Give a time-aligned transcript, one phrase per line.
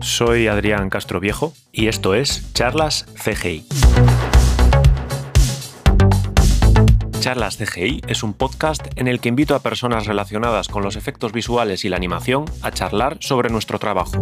[0.00, 3.64] Soy Adrián Castro Viejo y esto es Charlas CGI.
[7.20, 11.32] Charlas CGI es un podcast en el que invito a personas relacionadas con los efectos
[11.32, 14.12] visuales y la animación a charlar sobre nuestro trabajo.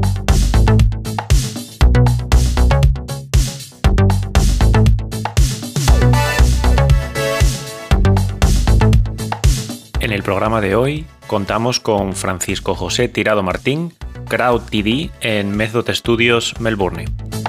[10.00, 13.94] En el programa de hoy contamos con Francisco José Tirado Martín,
[14.30, 17.39] Crowd TD en Method Studios Melbourne.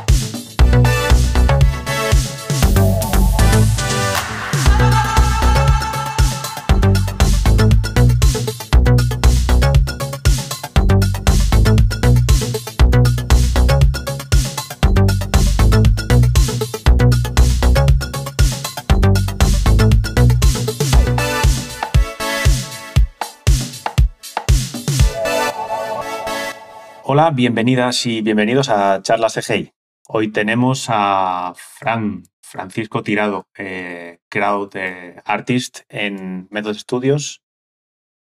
[27.22, 29.72] Hola, bienvenidas y bienvenidos a Charlas CGI.
[30.08, 37.44] Hoy tenemos a Fran, Francisco Tirado, eh, Crowd eh, Artist en Method Studios.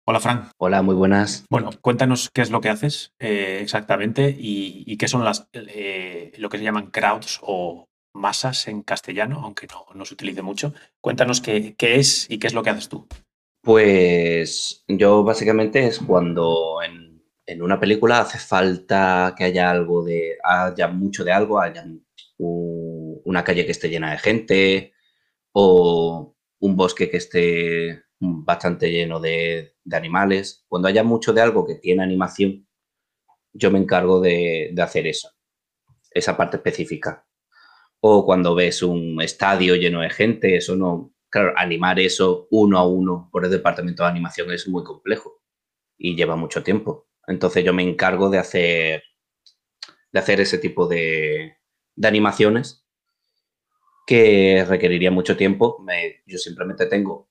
[0.04, 0.50] Hola, Fran.
[0.58, 1.45] Hola, muy buenas.
[1.48, 6.58] Bueno, cuéntanos qué es lo que haces eh, exactamente y, qué son las, lo que
[6.58, 10.73] se llaman crowds o masas en castellano, aunque no, no se utilice mucho.
[11.02, 13.08] Cuéntanos qué, qué es y qué es lo que haces tú.
[13.61, 17.07] Pues yo básicamente es cuando en
[17.48, 21.86] en una película hace falta que haya algo de, haya mucho de algo, haya
[22.38, 24.94] una calle que esté llena de gente
[25.54, 30.66] o un bosque que esté bastante lleno de, animales.
[30.67, 32.67] Cuando haya mucho de algo que tiene animación,
[33.54, 35.30] yo me encargo de, de hacer eso,
[36.11, 37.26] esa parte específica.
[38.02, 42.86] O cuando ves un estadio lleno de gente, eso no, claro, animar eso uno a
[42.86, 45.42] uno por el departamento de animación es muy complejo
[45.98, 47.07] y lleva mucho tiempo.
[47.28, 49.03] Entonces yo me encargo de hacer,
[50.11, 51.58] de hacer ese tipo de,
[52.02, 52.86] animaciones
[54.05, 55.83] que requeriría mucho tiempo.
[56.26, 57.30] yo simplemente tengo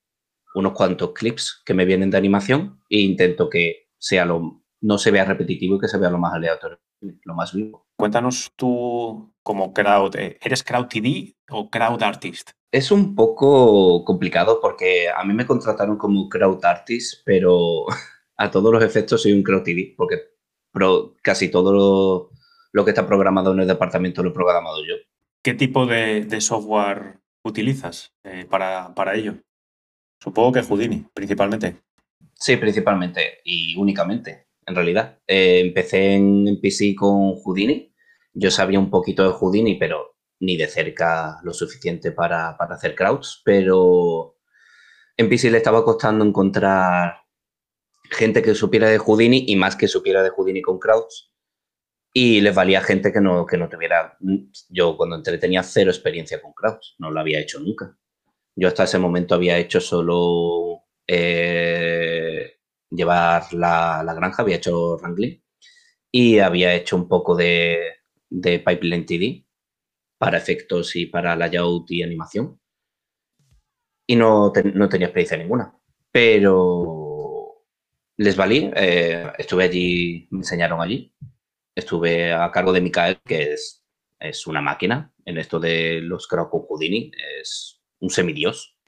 [0.55, 5.11] unos cuantos clips que me vienen de animación e intento que sea lo, no se
[5.11, 7.87] vea repetitivo y que se vea lo más aleatorio, lo más vivo.
[7.97, 12.51] Cuéntanos tú como crowd, eh, ¿eres crowd TD o crowd artist?
[12.71, 17.87] Es un poco complicado porque a mí me contrataron como crowd artist, pero
[18.37, 20.37] a todos los efectos soy un Crowd TV, porque
[21.23, 22.31] casi todo
[22.73, 24.95] lo, que está programado en el departamento lo he programado yo.
[25.43, 29.37] ¿Qué tipo de, software utilizas eh, para, ello?
[30.21, 31.77] Supongo que Houdini, principalmente.
[32.35, 35.19] Sí, principalmente y únicamente, en realidad.
[35.27, 37.95] Eh, empecé en, PC con Houdini.
[38.35, 42.95] Yo sabía un poquito de Houdini, pero ni de cerca lo suficiente para, para hacer
[42.95, 43.41] crowds.
[43.45, 44.37] Pero
[45.17, 47.26] en PC le estaba costando encontrar
[48.11, 51.33] gente que supiera de Houdini y más que supiera de Houdini con crowds.
[52.13, 54.17] Y les valía gente que no, que no tuviera.
[54.71, 57.97] Yo cuando entré tenía cero experiencia con crowds, no lo había hecho nunca.
[58.55, 62.59] Yo hasta ese momento había hecho solo eh,
[62.91, 65.43] llevar la, granja, había hecho Wrangling
[66.11, 67.97] y había hecho un poco de,
[68.31, 69.47] de Pipeline TD
[70.19, 72.59] para efectos y para layout y animación.
[74.07, 75.79] Y no, no tenía experiencia ninguna.
[76.11, 77.06] Pero
[78.19, 81.15] les valí, eh, estuve allí, me enseñaron allí.
[81.75, 83.85] Estuve a cargo de Mikael, que es,
[84.19, 87.11] es una máquina en esto de los con Houdini,
[87.41, 88.79] es un semidios.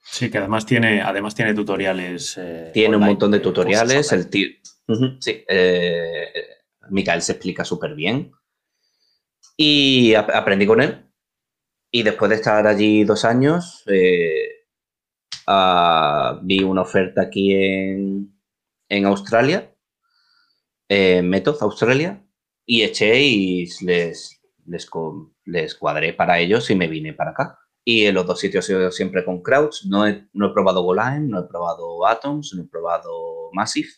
[0.00, 2.38] Sí, que además tiene, además tiene tutoriales.
[2.38, 4.12] Eh, tiene un montón de tutoriales.
[4.12, 6.32] El sí, eh,
[6.90, 8.30] Mikael se explica súper bien.
[9.56, 11.10] Y aprendí con él.
[11.90, 13.84] Y después de estar allí dos años,
[15.48, 18.35] ah, vi una oferta aquí en,
[18.88, 19.74] en Australia,
[20.88, 22.22] eh, Method Australia,
[22.64, 24.90] y eché y les, les,
[25.44, 27.58] les, cuadré para ellos y me vine para acá.
[27.84, 29.86] Y en los dos sitios he sido siempre con Crowds.
[29.86, 33.88] No he, no he probado Golang, no he probado Atoms, no he probado Massive.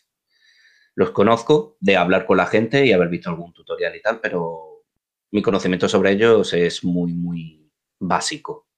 [0.93, 4.83] Los conozco de hablar con la gente y haber visto algún tutorial y tal, pero
[5.31, 8.68] mi conocimiento sobre ellos es muy, muy básico.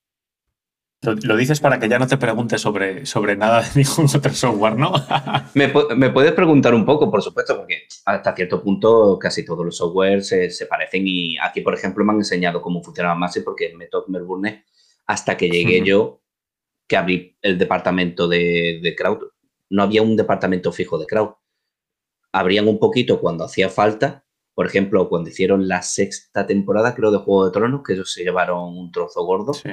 [1.04, 4.78] Lo, dices para que ya no te preguntes sobre, sobre nada de ningún otro software,
[4.78, 4.94] ¿no?
[5.56, 5.68] me,
[6.12, 10.66] puedes preguntar un poco, por supuesto, porque hasta cierto punto casi todos los softwares se,
[10.68, 14.64] parecen y aquí, por ejemplo, me han enseñado cómo funcionaba Massive porque en Method Melbourne,
[15.08, 16.22] hasta que llegué yo,
[16.88, 19.32] que abrí el departamento de, de crowd,
[19.72, 21.32] no había un departamento fijo de crowd.
[22.32, 24.24] Abrían un poquito cuando hacía falta,
[24.54, 28.24] por ejemplo, cuando hicieron la sexta temporada, creo, de Juego de Tronos, que ellos se
[28.24, 29.56] llevaron un trozo gordo.
[29.56, 29.72] Sí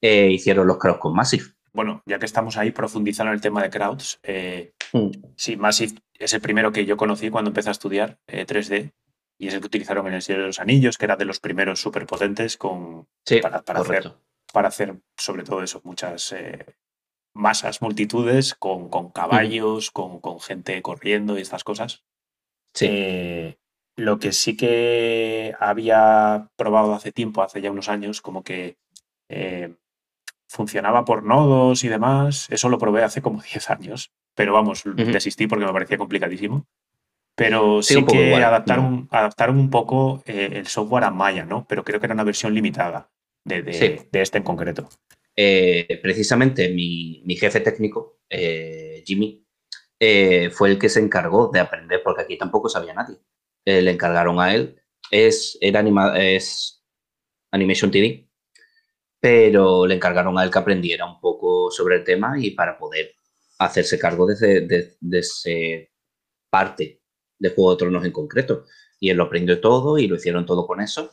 [0.00, 1.44] eh, hicieron los crowds con Massive.
[1.72, 5.10] Bueno, ya que estamos ahí profundizando en el tema de crowds, eh, mm.
[5.36, 8.72] sí, Massive es el primero que yo conocí cuando empecé a estudiar 3D.
[8.72, 8.92] Eh,
[9.38, 11.40] y es el que utilizaron en el Señor de los Anillos, que era de los
[11.40, 13.08] primeros superpotentes con,
[13.40, 14.12] para, para hacer,
[14.52, 16.66] para hacer sobre todo eso, muchas eh,
[17.32, 22.04] masas, multitudes, con, con caballos, con, con, gente corriendo y estas cosas.
[22.74, 22.86] Sí.
[22.90, 23.58] Eh,
[23.96, 28.76] lo que sí que había probado hace tiempo, hace ya unos años, como que
[29.30, 29.74] eh,
[30.50, 35.46] funcionaba por nodos y demás, eso lo probé hace como 10 años, pero vamos, desistí
[35.46, 36.66] porque me parecía complicadísimo.
[37.36, 41.64] Pero sí, que adaptaron, adaptaron, un poco eh, el software a Maya, ¿no?
[41.66, 43.10] Pero creo que era una versión limitada
[43.44, 44.90] de, de, este en concreto.
[45.34, 48.18] Eh, precisamente mi, mi, jefe técnico,
[49.06, 49.46] Jimmy,
[50.52, 53.16] fue el que se encargó de aprender, porque aquí tampoco sabía nadie.
[53.64, 54.82] le encargaron a él.
[55.10, 56.84] Es, era anima, es
[57.52, 58.29] Animation TV,
[59.20, 63.12] pero le encargaron a él que aprendiera un poco sobre el tema y para poder
[63.58, 65.92] hacerse cargo de, de, de ese
[66.48, 67.02] parte
[67.38, 68.64] de Juego de Tronos en concreto.
[68.98, 71.10] Y él lo aprendió todo y lo hicieron todo con eso,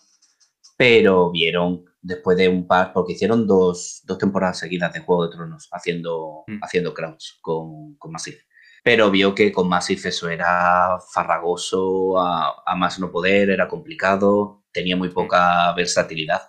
[0.77, 5.35] pero vieron después de un par, porque hicieron dos, dos temporadas seguidas de Juego de
[5.35, 6.59] Tronos haciendo, mm.
[6.61, 8.39] haciendo crowds con, con Massive.
[8.83, 14.63] Pero vio que con Massive eso era farragoso, a, a más no poder, era complicado,
[14.71, 16.41] tenía muy poca versatilidad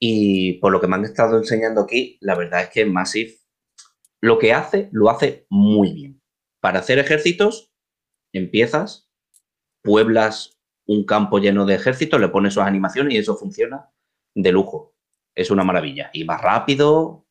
[0.00, 3.36] y por lo que me han estado enseñando aquí, la verdad es que Massive
[4.22, 6.22] lo que hace, lo hace muy bien.
[6.60, 7.72] Para hacer ejércitos,
[8.32, 9.10] empiezas,
[9.82, 13.90] pueblas un campo lleno de ejércitos, le pones sus animaciones y eso funciona
[14.34, 14.94] de lujo.
[15.34, 16.10] Es una maravilla.
[16.12, 17.26] Y más rápido,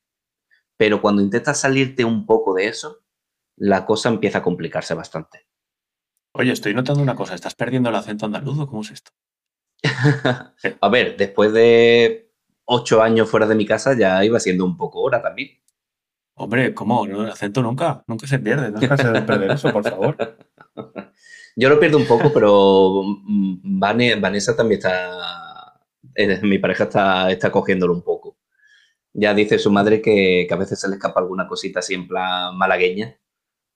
[0.78, 3.04] pero cuando intentas salirte un poco de eso,
[3.58, 5.48] la cosa empieza a complicarse bastante.
[6.34, 9.12] Oye, estoy notando una cosa, ¿estás perdiendo el acento andaluz o cómo es esto?
[10.82, 12.29] a ver, después de
[12.72, 15.50] ocho años fuera de mi casa ya iba siendo un poco hora también.
[16.36, 17.06] Hombre, ¿cómo?
[17.06, 18.72] el acento nunca, nunca se pierde.
[18.72, 20.16] No se de perder eso, por favor.
[21.56, 25.80] Yo lo pierdo un poco, pero mm, Vanessa también está.
[26.16, 28.38] Eh, mi pareja está, está cogiéndolo un poco.
[29.14, 32.56] Ya dice su madre que, a veces se le escapa alguna cosita así en plan
[32.56, 33.18] malagueña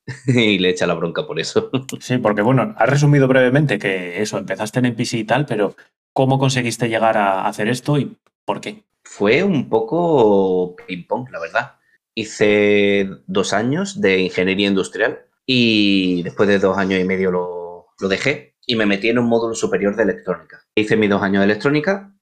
[0.27, 1.71] y le echa la bronca por eso.
[1.99, 5.75] Sí, porque bueno, has resumido brevemente que eso, empezaste en NPC y tal, pero
[6.13, 8.83] ¿cómo conseguiste llegar a hacer esto y ¿Por qué?
[9.03, 11.75] Fue un poco ping-pong, la verdad.
[12.15, 18.55] Hice dos años de ingeniería industrial y después de dos años y medio lo, dejé
[18.65, 20.61] y me metí en un módulo superior de electrónica.
[20.75, 22.13] Hice mis dos años de electrónica,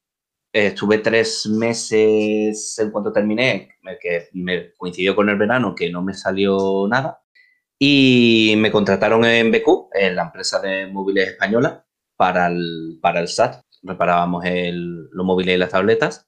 [0.53, 3.69] estuve tres meses en cuanto terminé,
[4.00, 7.23] que me coincidió con el verano, que no me salió nada,
[7.79, 11.85] y me contrataron en BQ, en la empresa de móviles española,
[12.15, 16.28] para el, para el SAT, reparábamos el, los móviles y las tabletas.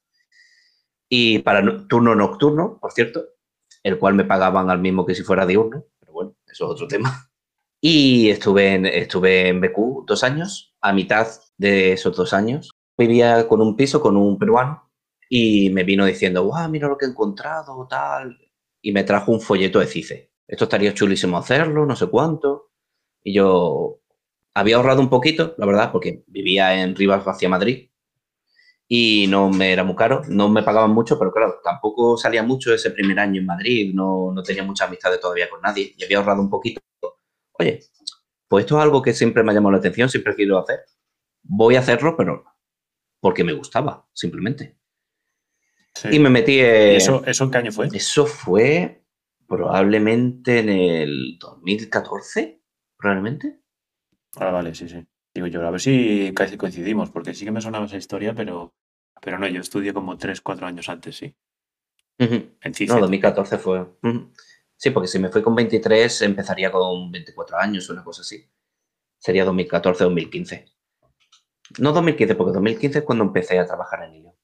[1.09, 3.25] Y para turno nocturno, por cierto,
[3.83, 6.87] el cual me pagaban al mismo que si fuera diurno, pero bueno, eso es otro
[6.87, 7.29] tema.
[7.85, 11.27] Y estuve en, estuve en BQ dos años, a mitad
[11.57, 12.71] de esos dos años.
[12.97, 14.89] Vivía con un piso con un peruano
[15.29, 18.39] y me vino diciendo, wow, mira lo que he encontrado, tal.
[18.81, 20.31] Y me trajo un folleto de CICE.
[20.47, 22.71] Esto estaría chulísimo hacerlo, no sé cuánto.
[23.21, 23.99] Y yo,
[24.53, 27.89] había ahorrado un poquito, la verdad, porque vivía en Rivas hacia Madrid
[28.87, 32.73] y no me era muy caro, no me pagaban mucho, pero claro, tampoco salía mucho
[32.73, 36.17] ese primer año en Madrid, no, no tenía mucha amistad todavía con nadie y había
[36.17, 36.81] ahorrado un poquito.
[37.53, 37.81] Oye,
[38.47, 40.81] pues esto es algo que siempre me ha llamado la atención, siempre querido hacer.
[41.41, 42.43] Voy a hacerlo, pero
[43.19, 44.77] porque me gustaba, simplemente.
[46.11, 46.59] Y me metí.
[46.59, 47.87] En, eso, ¿Eso en qué año fue?
[47.93, 49.05] Eso fue
[49.47, 52.61] probablemente en el 2014,
[52.97, 53.62] probablemente.
[54.35, 55.05] Ah, vale, sí, sí.
[55.33, 58.73] Digo yo, a ver si casi coincidimos, porque sí que me sonaba esa historia, pero,
[59.21, 61.35] pero no, yo estudié como 3, 4 años antes, sí.
[62.19, 63.85] En No, 2014 fue.
[64.77, 68.47] Sí, porque si me fui con 23, empezaría con 24 años, una cosa así.
[69.17, 70.65] Sería 2014, 2015.
[71.79, 74.35] No 2015, porque 2015 es cuando empecé a trabajar en ello.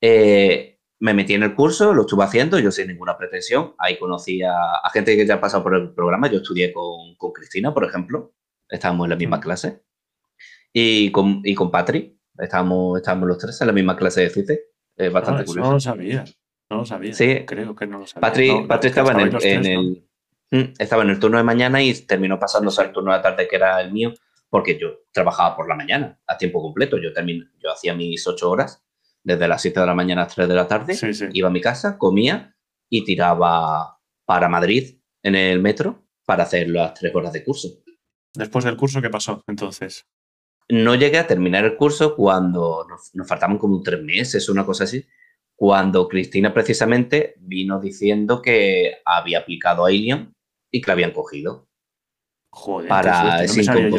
[0.00, 3.74] Eh, me metí en el curso, lo estuve haciendo, yo sin ninguna pretensión.
[3.78, 6.28] Ahí conocí a, gente que ya ha pasado por el programa.
[6.30, 8.34] Yo estudié con, con Cristina, por ejemplo
[8.70, 9.40] estábamos en la misma mm.
[9.40, 9.82] clase.
[10.72, 14.64] Y con, y con Patri, estábamos, estábamos los tres en la misma clase de CITE.
[14.96, 15.68] Es bastante curioso.
[15.68, 16.24] No lo sabía,
[16.68, 17.12] no lo sabía.
[17.14, 18.66] Sí, creo que no lo sabía.
[18.68, 20.04] Patri, estaba en el,
[20.50, 23.48] mm, estaba en el turno de mañana y terminó pasándose al turno de la tarde,
[23.48, 24.12] que era el mío,
[24.48, 26.98] porque yo trabajaba por la mañana, a tiempo completo.
[26.98, 28.84] Yo, también, yo hacía mis ocho horas,
[29.22, 30.96] desde las siete de la mañana a las tres de la tarde.
[31.32, 32.54] Iba a mi casa, comía
[32.88, 37.68] y tiraba para Madrid en el metro para hacer las tres horas de curso.
[38.34, 40.06] Después del curso, ¿qué pasó entonces?
[40.68, 45.04] No llegué a terminar el curso cuando nos, faltaban como tres meses, una cosa así,
[45.56, 50.32] cuando Cristina precisamente vino diciendo que había aplicado a Alien
[50.70, 51.68] y que la habían cogido.
[52.50, 53.96] Joder, para no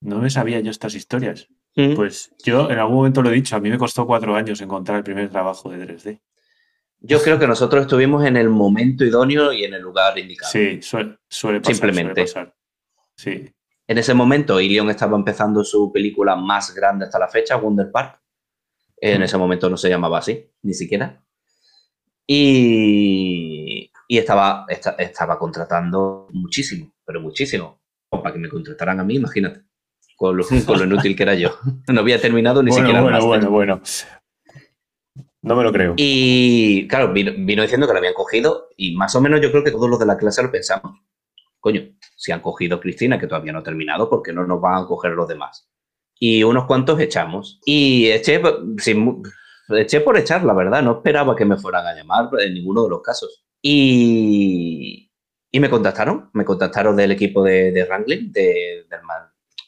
[0.00, 1.48] No me sabía yo estas historias.
[1.76, 1.94] Mm.
[1.94, 4.98] Pues yo en algún momento lo he dicho, a mí me costó cuatro años encontrar
[4.98, 6.20] el primer trabajo de 3D.
[7.00, 10.50] Yo creo que nosotros estuvimos en el momento idóneo y en el lugar indicado.
[10.50, 11.74] Sí, suele, pasar.
[11.74, 12.26] Simplemente.
[13.18, 13.52] Sí.
[13.86, 18.20] En ese momento, Ilion estaba empezando su película más grande hasta la fecha, Wonder Park.
[18.96, 19.24] En mm.
[19.24, 21.22] ese momento no se llamaba así, ni siquiera.
[22.26, 27.80] Y, estaba, estaba contratando muchísimo, pero muchísimo.
[28.10, 29.62] Para que me contrataran a mí, imagínate,
[30.16, 31.58] con lo, con lo inútil que era yo.
[31.88, 33.02] No había terminado ni siquiera.
[33.02, 33.82] Bueno, bueno, bueno.
[35.40, 35.94] No me lo creo.
[35.96, 39.70] Y claro, vino, diciendo que lo habían cogido y más o menos yo creo que
[39.70, 41.00] todos los de la clase lo pensamos.
[41.60, 41.82] Coño,
[42.16, 44.82] si han cogido a Cristina, que todavía no ha terminado, ¿por qué no nos van
[44.82, 45.68] a coger los demás?
[46.18, 47.60] Y unos cuantos echamos.
[47.64, 48.42] Y eché,
[48.78, 49.22] sin,
[49.70, 50.82] eché por echar, la verdad.
[50.82, 53.44] No esperaba que me fueran a llamar en ninguno de los casos.
[53.62, 55.10] Y,
[55.50, 56.30] y me contactaron.
[56.32, 58.86] Me contactaron del equipo de, de Wrangling, de,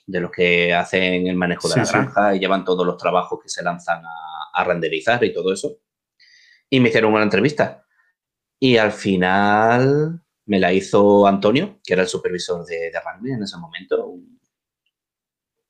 [0.06, 3.48] de, los que hacen el manejo de la granja y llevan todos los trabajos que
[3.48, 5.78] se lanzan a a renderizar y todo eso.
[6.68, 7.84] Y me hicieron una entrevista.
[8.58, 13.56] Y al final me la hizo Antonio, que era el supervisor de, de en ese
[13.56, 14.16] momento.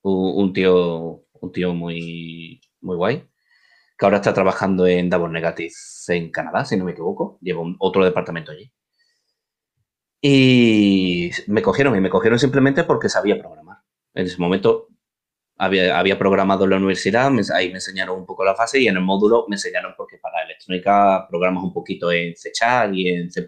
[0.02, 3.28] Un, tío, un tío muy, muy guay.
[3.98, 5.70] Que ahora está trabajando en Double Negative
[6.08, 7.38] en Canadá, si no me equivoco.
[7.42, 8.72] Lleva otro departamento allí.
[10.22, 13.78] Y me cogieron, y me cogieron simplemente porque sabía programar.
[14.14, 14.88] En ese momento
[15.58, 19.02] había, programado en la universidad, ahí me enseñaron un poco la fase y en el
[19.02, 22.50] módulo me enseñaron porque para electrónica programas un poquito en C
[22.94, 23.46] y en C++.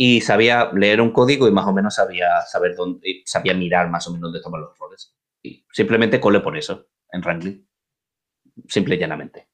[0.00, 4.06] Y sabía leer un código y más o menos sabía saber dónde, sabía mirar más
[4.06, 5.14] o menos dónde estaban los errores.
[5.42, 7.66] Y simplemente colé por eso en Wrangling.
[8.68, 9.48] Simple y llanamente.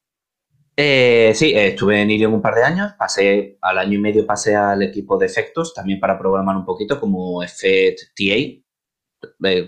[0.77, 4.55] Eh, sí, estuve en Ilion un par de años, pasé al año y medio pasé
[4.55, 8.61] al equipo de efectos también para programar un poquito como Effect TA,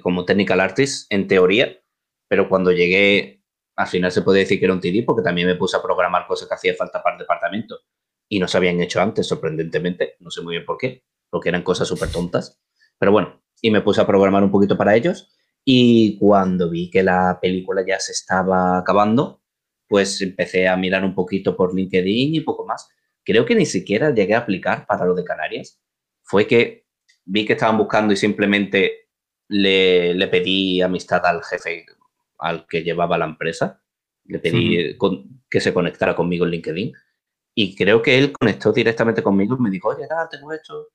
[0.01, 1.79] como technical artist en teoría,
[2.27, 3.41] pero cuando llegué,
[3.77, 6.27] al final se puede decir que era un TD porque también me puse a programar
[6.27, 7.79] cosas que hacía falta para el departamento
[8.29, 11.63] y no se habían hecho antes, sorprendentemente, no sé muy bien por qué, porque eran
[11.63, 12.59] cosas súper tontas,
[12.97, 17.03] pero bueno, y me puse a programar un poquito para ellos y cuando vi que
[17.03, 19.41] la película ya se estaba acabando,
[19.87, 22.89] pues empecé a mirar un poquito por LinkedIn y poco más.
[23.23, 25.81] Creo que ni siquiera llegué a aplicar para lo de Canarias.
[26.23, 26.85] Fue que
[27.25, 29.09] vi que estaban buscando y simplemente
[29.49, 31.85] le, pedí amistad al jefe
[32.39, 33.81] al que llevaba la empresa,
[34.25, 34.97] le pedí
[35.49, 36.93] que se conectara conmigo en LinkedIn
[37.59, 40.89] y creo que él conectó directamente conmigo y me dijo, oye, tengo esto,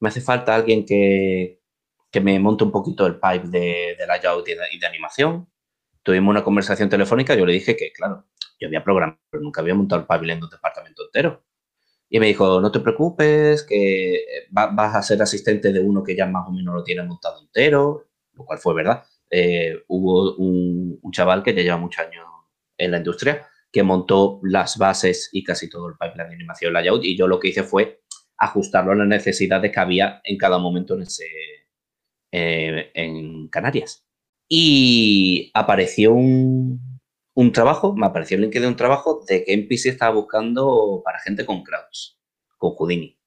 [0.00, 1.60] me hace falta alguien que,
[2.10, 5.48] que me monte un poquito el pipe de, de layout y de, y de, animación.
[6.02, 8.26] Tuvimos una conversación telefónica, yo le dije que, claro,
[8.58, 11.44] yo había programado, pero nunca había montado el pipe en un departamento entero.
[12.08, 16.16] Y me dijo, no te preocupes, que eh, vas a ser asistente de uno que
[16.16, 19.04] ya más o menos lo tiene montado entero, lo cual fue verdad.
[19.30, 22.26] Eh, hubo un, chaval que ya lleva muchos años
[22.76, 27.04] en la industria que montó las bases y casi todo el pipeline de animación layout
[27.04, 28.00] y yo lo que hice fue
[28.36, 31.26] ajustarlo a las necesidades que había en cada momento en, ese,
[32.32, 34.04] eh, en Canarias.
[34.48, 37.00] Y apareció un,
[37.34, 41.46] un trabajo, me apareció en LinkedIn un trabajo de que NPC estaba buscando para gente
[41.46, 42.18] con Crowds,
[42.56, 43.18] con Houdini.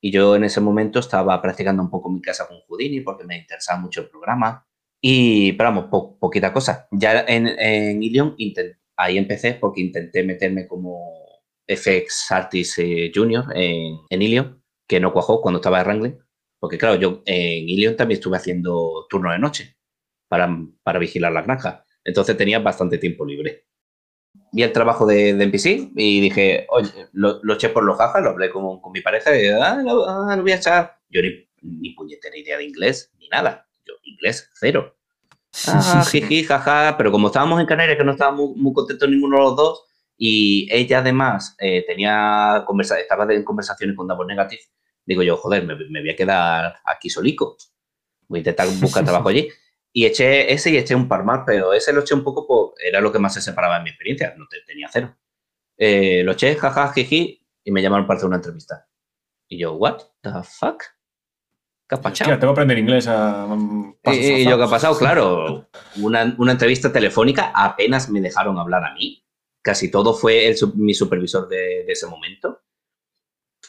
[0.00, 3.38] Y yo en ese momento estaba practicando un poco mi casa con Houdini porque me
[3.38, 4.66] interesaba mucho el programa.
[5.00, 6.88] Y, pero vamos, poquita cosa.
[6.92, 8.34] Ya en, en Ilion,
[8.98, 11.14] ahí empecé porque intenté meterme como
[11.66, 16.18] FX Artist eh, Junior en, en Ilion, que no cuajó cuando estaba en Wrangling.
[16.60, 19.76] Porque claro, yo en Ilion también estuve haciendo turno de noche
[20.28, 20.48] para,
[20.82, 21.84] para vigilar la granja.
[22.04, 23.66] Entonces tenía bastante tiempo libre.
[24.52, 28.30] Vi el trabajo de, de NPC y dije, oye, lo, eché por los jajas, lo
[28.30, 30.98] hablé con, con mi pareja y ah, lo, ah, lo, voy a echar.
[31.08, 33.68] Yo ni, ni puñetera idea de inglés, ni nada.
[33.84, 34.97] Yo, inglés, cero.
[35.66, 39.42] Ah, jiji, jaja, pero como estábamos en Canarias, que no estábamos muy, contentos ninguno de
[39.42, 39.84] los dos,
[40.16, 44.62] y ella además eh, tenía conversa estaba en conversaciones con Double Negative,
[45.08, 47.56] digo yo, joder, me, me, voy a quedar aquí solico.
[48.28, 49.48] Voy a intentar buscar trabajo allí.
[49.90, 52.74] Y eché ese y eché un par más, pero ese lo eché un poco, por,
[52.78, 55.16] era lo que más se separaba en mi experiencia, no tenía cero.
[55.78, 58.86] Eh, lo eché, jaja, jiji, y me llamaron para hacer una entrevista.
[59.48, 60.82] Y yo, what the fuck?
[61.88, 62.38] ¿Qué ha pasado?
[62.38, 63.48] tengo que aprender inglés a...
[64.12, 64.98] y, yo, ¿qué ha pasado?
[64.98, 69.24] Claro, una, una, entrevista telefónica apenas me dejaron hablar a mí.
[69.62, 72.60] Casi todo fue el, mi supervisor de, de ese momento.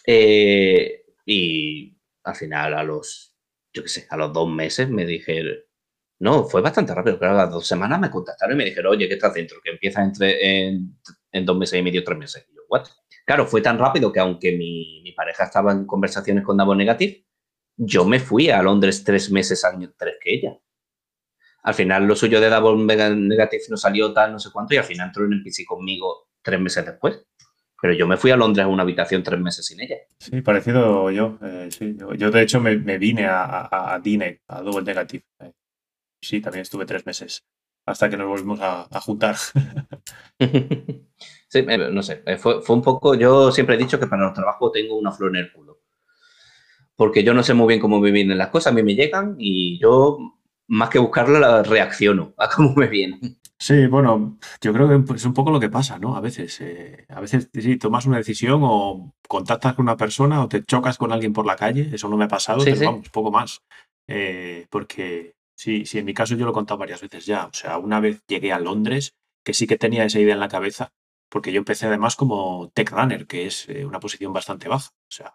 [0.05, 3.37] Eh, y al final, a los,
[3.73, 5.55] yo qué sé, a los dos meses me dijeron,
[6.19, 7.17] no, fue bastante rápido.
[7.17, 9.59] Claro, a las dos semanas me contactaron y me dijeron, oye, ¿qué estás dentro?
[9.63, 12.45] Que empieza entre, en, dos meses y medio, tres meses.
[12.49, 12.85] Y yo, ¿what?
[13.25, 17.28] Claro, fue tan rápido que aunque mi, mi pareja estaba en conversaciones con Davo Negative,
[17.79, 20.59] yo me fui a Londres tres meses, años tres que ella.
[21.63, 24.83] al final lo suyo de Double Negative no salió tal, no sé cuánto, y al
[24.83, 27.25] final entró en NPC conmigo tres meses después.
[27.81, 29.95] Pero yo me fui a Londres a una habitación tres meses sin ella.
[30.19, 31.37] Sí, parecido yo.
[31.41, 31.95] Eh, sí.
[32.17, 35.23] yo, de hecho, me, vine a, a, a Dine, a Double Negative.
[35.39, 35.53] Eh,
[36.21, 37.45] sí, también estuve tres meses
[37.89, 39.35] hasta que nos volvimos a, juntar.
[41.47, 42.23] sí, no sé.
[42.25, 43.15] Eh, fue, fue, un poco.
[43.15, 45.68] Yo siempre he dicho que para los trabajos tengo una flor en el culo.
[46.99, 48.73] Porque yo no sé muy bien cómo me vienen las cosas.
[48.73, 50.17] A mí me llegan y yo,
[50.67, 53.39] más que buscarla, reacciono a cómo me vienen.
[53.57, 56.17] Sí, bueno, yo creo que es un poco lo que pasa, ¿no?
[56.17, 60.49] A veces, eh, a veces sí, tomas una decisión o contactas con una persona o
[60.49, 63.31] te chocas con alguien por la calle, eso no me ha pasado, pero vamos, poco
[63.31, 63.61] más.
[64.05, 67.45] Eh, porque sí, sí, en mi caso yo lo he contado varias veces ya.
[67.45, 69.13] O sea, una vez llegué a Londres,
[69.45, 70.91] que sí que tenía esa idea en la cabeza,
[71.29, 74.89] porque yo empecé además como tech runner, que es eh, una posición bastante baja.
[74.89, 75.31] O sea,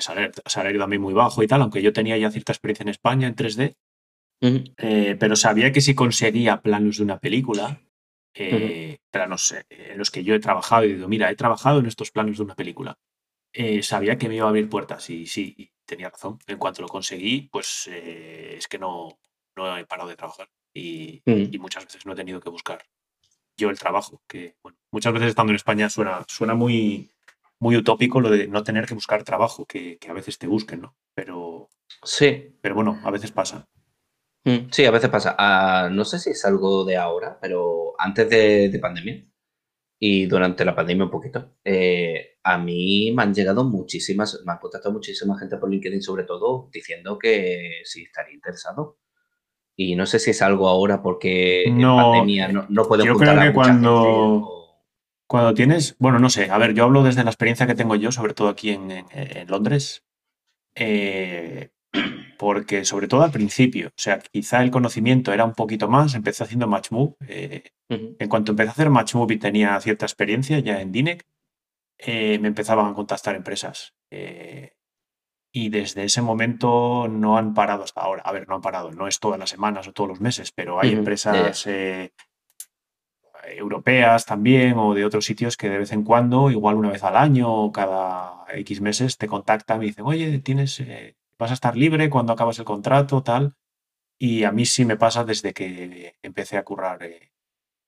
[0.00, 3.26] salario, salario también muy bajo y tal, aunque yo tenía ya cierta experiencia en España
[3.28, 3.76] en 3D
[4.40, 7.80] eh, pero sabía que si conseguía planos de una película,
[8.34, 11.86] eh, planos eh, en los que yo he trabajado y digo, mira, he trabajado en
[11.86, 12.98] estos planos de una película,
[13.80, 16.38] sabía que me iba a abrir puertas y sí, tenía razón.
[16.46, 19.18] En cuanto lo conseguí, pues es que no,
[19.56, 21.22] no he parado de trabajar y,
[21.58, 22.84] muchas veces no he tenido que buscar
[23.56, 27.10] yo el trabajo, que bueno, muchas veces estando en España suena, suena muy,
[27.58, 30.82] muy utópico lo de no tener que buscar trabajo, que, que a veces te busquen,
[30.82, 30.96] ¿no?
[31.14, 31.70] Pero,
[32.02, 32.56] sí.
[32.60, 33.66] pero bueno, a veces pasa.
[34.44, 35.34] Mm, sí, a veces pasa.
[35.38, 39.24] Ah, no sé si es algo de ahora, pero antes de, pandemia
[39.98, 44.58] y durante la pandemia un poquito, eh, a mí me han llegado muchísimas, me han
[44.58, 48.98] contactado muchísima gente por LinkedIn sobre todo diciendo que sí estaría interesado.
[49.78, 53.38] Y no sé si es algo ahora porque en pandemia no, no puedo Yo creo
[53.38, 54.55] que cuando,
[55.26, 58.12] cuando tienes, bueno, no sé, a ver, yo hablo desde la experiencia que tengo yo,
[58.12, 60.04] sobre todo aquí en, en Londres.
[60.76, 61.70] Eh,
[62.38, 66.44] porque sobre todo al principio, o sea, quizá el conocimiento era un poquito más, empecé
[66.44, 67.14] haciendo MatchMove.
[67.26, 71.26] Eh, en cuanto empecé a hacer MatchMove y tenía cierta experiencia ya en Dinec,
[71.98, 73.94] eh, me empezaban a contactar empresas.
[75.52, 78.22] Y desde ese momento no han parado hasta ahora.
[78.26, 80.78] A ver, no han parado, no es todas las semanas o todos los meses, pero
[80.78, 81.66] hay empresas
[83.48, 87.16] europeas también o de otros sitios que de vez en cuando, igual una vez al
[87.16, 90.80] año o cada X meses, te contactan y dicen, oye, tienes
[91.38, 93.54] vas a estar libre cuando acabas el contrato, tal.
[94.18, 97.32] Y a mí sí me pasa desde que empecé a currar, eh,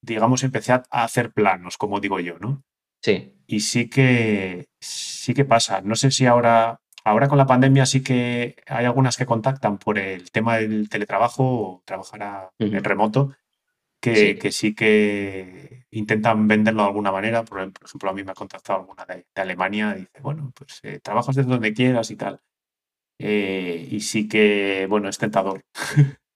[0.02, 2.62] digamos, empecé a, hacer planos, como digo yo, ¿no?
[3.02, 3.34] Sí.
[3.46, 5.80] Y sí que, sí que pasa.
[5.80, 9.98] No sé si ahora, ahora con la pandemia sí que hay algunas que contactan por
[9.98, 13.34] el tema del teletrabajo o trabajar en remoto,
[14.00, 14.74] que sí.
[14.74, 17.44] que intentan venderlo de alguna manera.
[17.44, 21.00] Por, ejemplo, a mí me ha contactado alguna de, Alemania y dice, bueno, pues eh,
[21.00, 22.40] trabajas desde donde quieras y tal.
[23.20, 25.62] Eh, y sí que, bueno, es tentador.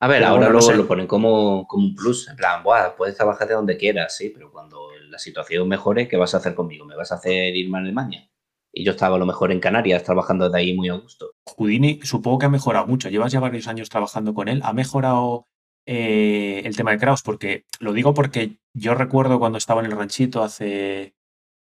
[0.00, 3.46] A ver, ahora luego lo ponen como, como, un plus, en plan, Buah, puedes trabajar
[3.46, 6.84] de donde quieras, sí, pero cuando la situación mejore, ¿qué vas a hacer conmigo?
[6.84, 8.28] ¿Me vas a hacer irme a Alemania?
[8.72, 11.30] Y yo estaba a lo mejor en Canarias trabajando de ahí muy a gusto.
[11.56, 13.10] Houdini supongo que ha mejorado mucho.
[13.10, 14.60] Llevas ya varios años trabajando con él.
[14.64, 15.46] ¿Ha mejorado
[15.86, 17.22] eh, el tema de Kraus?
[17.22, 21.14] Porque lo digo porque yo recuerdo cuando estaba en el ranchito hace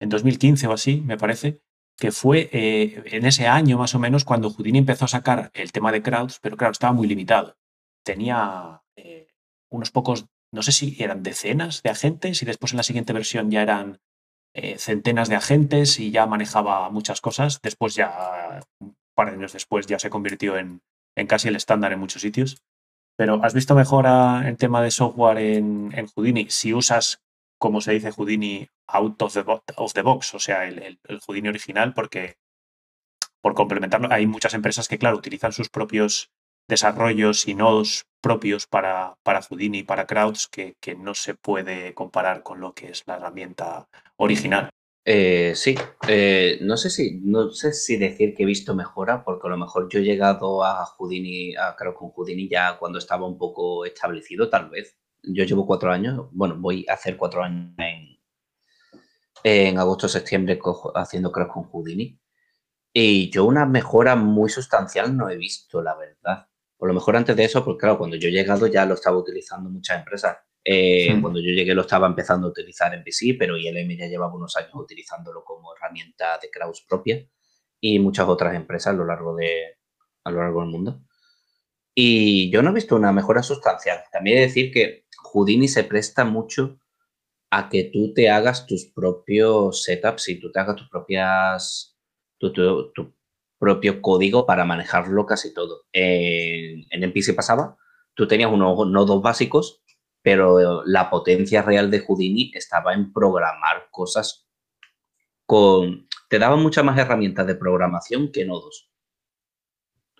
[0.00, 1.60] en 2015 o así, me parece,
[1.96, 5.72] que fue eh, en ese año más o menos cuando Houdini empezó a sacar el
[5.72, 7.56] tema de crowds, pero claro, estaba muy limitado.
[8.04, 9.28] Tenía eh,
[9.70, 13.50] unos pocos, no sé si eran decenas de agentes y después en la siguiente versión
[13.50, 14.00] ya eran
[14.78, 17.60] centenas de agentes y ya manejaba muchas cosas.
[17.60, 20.80] Después ya, un par de años después, ya se convirtió en,
[21.14, 22.62] en casi el estándar en muchos sitios.
[23.16, 27.20] Pero ¿has visto mejora el tema de software en, en Houdini si usas
[27.58, 32.36] como se dice Houdini, out of the, box, o sea, el, Houdini original, porque
[33.40, 36.30] por complementarlo, hay muchas empresas que, claro, utilizan sus propios
[36.68, 42.42] desarrollos y nodos propios para, para Houdini y para Crowds que, no se puede comparar
[42.42, 44.70] con lo que es la herramienta original.
[45.08, 45.76] Eh, sí,
[46.08, 49.56] eh, no sé si no sé si decir que he visto mejora, porque a lo
[49.56, 53.84] mejor yo he llegado a Houdini, a creo con Houdini ya cuando estaba un poco
[53.84, 58.18] establecido, tal vez yo llevo cuatro años, bueno, voy a hacer cuatro años en,
[59.44, 60.58] en agosto, septiembre
[60.94, 62.18] haciendo cross con Houdini.
[62.92, 66.48] Y yo una mejora muy sustancial no he visto, la verdad.
[66.78, 69.18] Por lo mejor antes de eso, porque claro, cuando yo he llegado ya lo estaba
[69.18, 70.38] utilizando muchas empresas.
[70.68, 71.20] Eh, hmm.
[71.20, 74.56] Cuando yo llegué lo estaba empezando a utilizar en PC, pero ILM ya llevaba unos
[74.56, 77.24] años utilizándolo como herramienta de Kraus propia
[77.80, 79.76] y muchas otras empresas a lo largo, de,
[80.24, 81.02] a lo largo del mundo.
[81.94, 84.02] Y yo no he visto una mejora sustancial.
[84.10, 86.80] También he de decir que Houdini se presta mucho
[87.50, 91.96] a que tú te hagas tus propios setups y tú te hagas tus propias,
[92.38, 92.52] tu,
[93.58, 95.84] propio código para manejarlo casi todo.
[95.92, 97.76] En, en NPC pasaba,
[98.14, 99.84] tú tenías unos nodos básicos,
[100.26, 104.48] pero la potencia real de Houdini estaba en programar cosas
[105.46, 106.08] con...
[106.28, 108.90] Te daban muchas más herramientas de programación que nodos.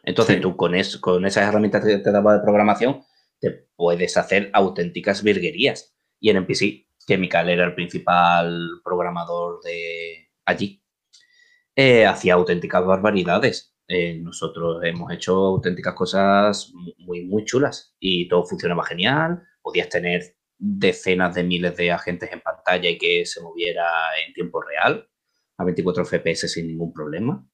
[0.05, 3.03] Entonces tú con, con esas herramientas que te daba de programación
[3.41, 5.97] te puedes hacer auténticas virguerías.
[6.21, 10.85] Y en MPC, que Mikael era el principal programador de allí,
[11.75, 13.75] eh, hacía auténticas barbaridades.
[13.89, 19.43] Eh, nosotros hemos hecho auténticas cosas muy, muy chulas y todo funcionaba genial.
[19.67, 23.85] Podías tener decenas de miles de agentes en pantalla y que se moviera
[24.25, 25.09] en tiempo real
[25.59, 27.45] a 24 FPS sin ningún problema.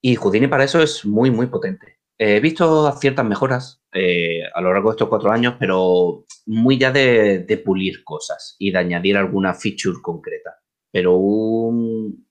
[0.00, 1.98] Y Houdini para eso es muy, muy potente.
[2.16, 6.92] He visto ciertas mejoras eh, a lo largo de estos cuatro años, pero muy ya
[6.92, 10.60] de, de, pulir cosas y de añadir alguna feature concreta.
[10.92, 12.28] Pero un,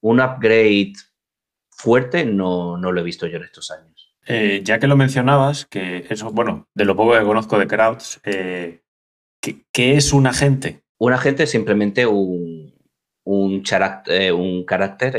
[0.00, 0.94] un upgrade
[1.68, 3.99] fuerte no, no lo he visto yo en estos años.
[4.32, 8.20] Eh, ya que lo mencionabas, que eso, bueno, de lo poco que conozco de Crowds,
[8.22, 8.80] eh,
[9.40, 10.84] ¿qué, es un agente?
[10.98, 12.72] Un agente es simplemente un,
[13.24, 13.64] un,
[14.08, 15.16] eh, carácter,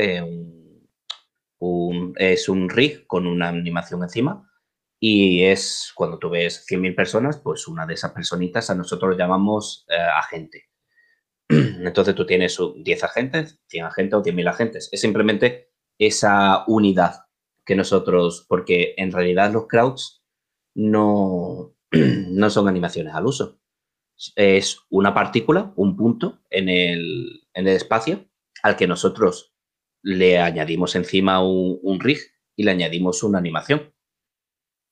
[2.16, 4.50] es un rig con una animación encima
[4.98, 9.18] y es cuando tú ves 100.000 personas, pues una de esas personitas a nosotros lo
[9.18, 9.84] llamamos
[10.16, 10.70] agente.
[11.50, 14.88] Entonces tú tienes 10 agentes, 100 agentes o 10.000 agentes.
[14.90, 17.21] Es simplemente esa unidad
[17.64, 20.22] que nosotros, porque en realidad los crowds
[20.74, 23.58] no, no son animaciones al uso.
[24.36, 28.26] Es una partícula, un punto en el, espacio
[28.62, 29.54] al que nosotros
[30.02, 32.18] le añadimos encima un, rig
[32.56, 33.92] y le añadimos una animación.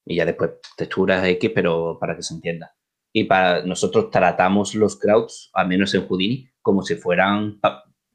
[0.04, 2.74] Y ya después texturas X, pero para que se entienda.
[3.12, 7.61] Y para nosotros tratamos los crowds, al menos en Houdini, como si fueran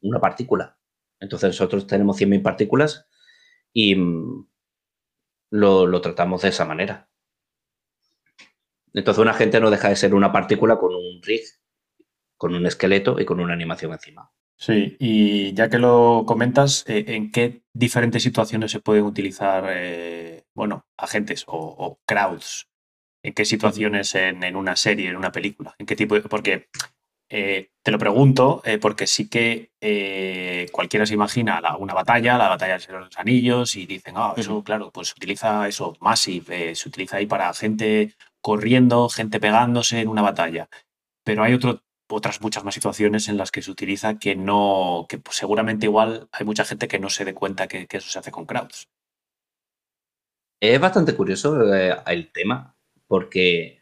[0.02, 0.78] una partícula.
[1.20, 3.06] Entonces nosotros tenemos 100.000 partículas
[3.76, 4.48] y mm,
[5.50, 7.10] lo, tratamos de esa manera.
[8.94, 11.42] Entonces una gente no deja de ser una partícula con un rig,
[12.38, 14.32] con un esqueleto y con una animación encima.
[14.56, 20.46] Sí, y ya que lo comentas, eh, ¿en qué diferentes situaciones se pueden utilizar, eh,
[20.54, 22.70] bueno, agentes o, crowds?
[23.22, 25.74] ¿En qué situaciones en, en, una serie, en una película?
[25.78, 26.70] ¿En qué tipo de, Porque
[27.28, 32.48] eh, te lo pregunto eh, porque sí que eh, cualquiera se imagina una batalla, la
[32.48, 36.88] batalla de los anillos, y dicen, ah, eso, claro, pues se utiliza eso, Massive, se
[36.88, 40.68] utiliza ahí para gente corriendo, gente pegándose en una batalla.
[41.24, 45.36] Pero hay otras muchas más situaciones en las que se utiliza que no, que pues,
[45.36, 48.30] seguramente igual hay mucha gente que no se dé cuenta que, que eso se hace
[48.30, 48.88] con crowds.
[50.60, 53.80] Es bastante curioso el tema, porque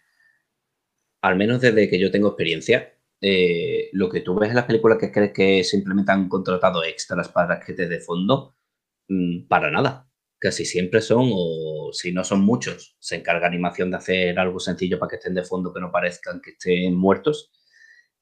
[1.23, 2.95] al menos desde que yo tengo experiencia,
[3.27, 7.31] eh, lo que tú ves en las películas que crees que simplemente han contratado extras
[7.31, 8.55] para que te dé fondo,
[9.09, 10.11] mm, para nada.
[10.39, 14.99] Casi siempre son, o si no son muchos, se encarga animación de hacer algo sencillo
[14.99, 17.51] para que estén de fondo, que no parezcan que estén muertos.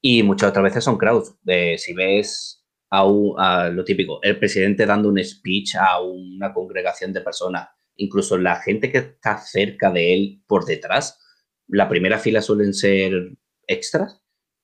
[0.01, 1.35] Y muchas otras veces son crowds.
[1.77, 3.01] si ves a,
[3.37, 8.57] a, lo típico, el presidente dando un speech a una congregación de personas, incluso la
[8.57, 11.19] gente que está cerca de él por detrás,
[11.67, 13.33] la primera fila suelen ser
[13.67, 14.22] extras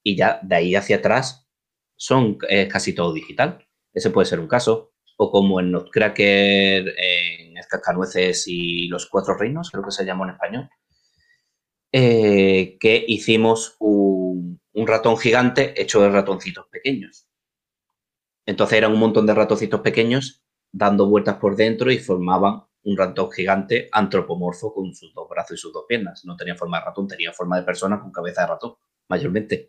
[0.10, 1.48] y ya de ahí hacia atrás
[1.96, 2.38] son
[2.70, 3.66] casi todo digital.
[3.94, 4.94] Ese puede ser un caso.
[5.18, 10.32] O como en Notcracker, en Escascanueces y los Cuatro Reinos, creo que se llamó en
[10.32, 10.70] español,
[11.92, 17.28] eh, que hicimos un, ratón gigante hecho de ratoncitos pequeños.
[18.46, 23.30] Entonces eran un montón de ratoncitos pequeños dando vueltas por dentro y formaban un ratón
[23.32, 26.24] gigante antropomorfo con sus dos brazos y sus dos piernas.
[26.26, 28.76] No tenía forma de ratón, tenía forma de persona con cabeza de ratón,
[29.10, 29.68] mayormente.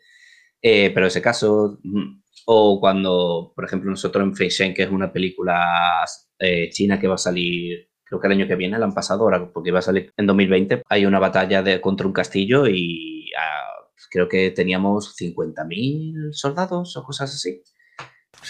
[0.63, 5.13] Eh, pero ese caso, mm, o cuando, por ejemplo, nosotros en Feishen, que es una
[5.13, 6.05] película
[6.39, 9.23] eh, china que va a salir, creo que el año que viene, la han pasado
[9.23, 13.31] ahora, porque va a salir en 2020, hay una batalla de, contra un castillo y
[13.39, 13.71] ah,
[14.11, 17.63] creo que teníamos 50.000 soldados o cosas así.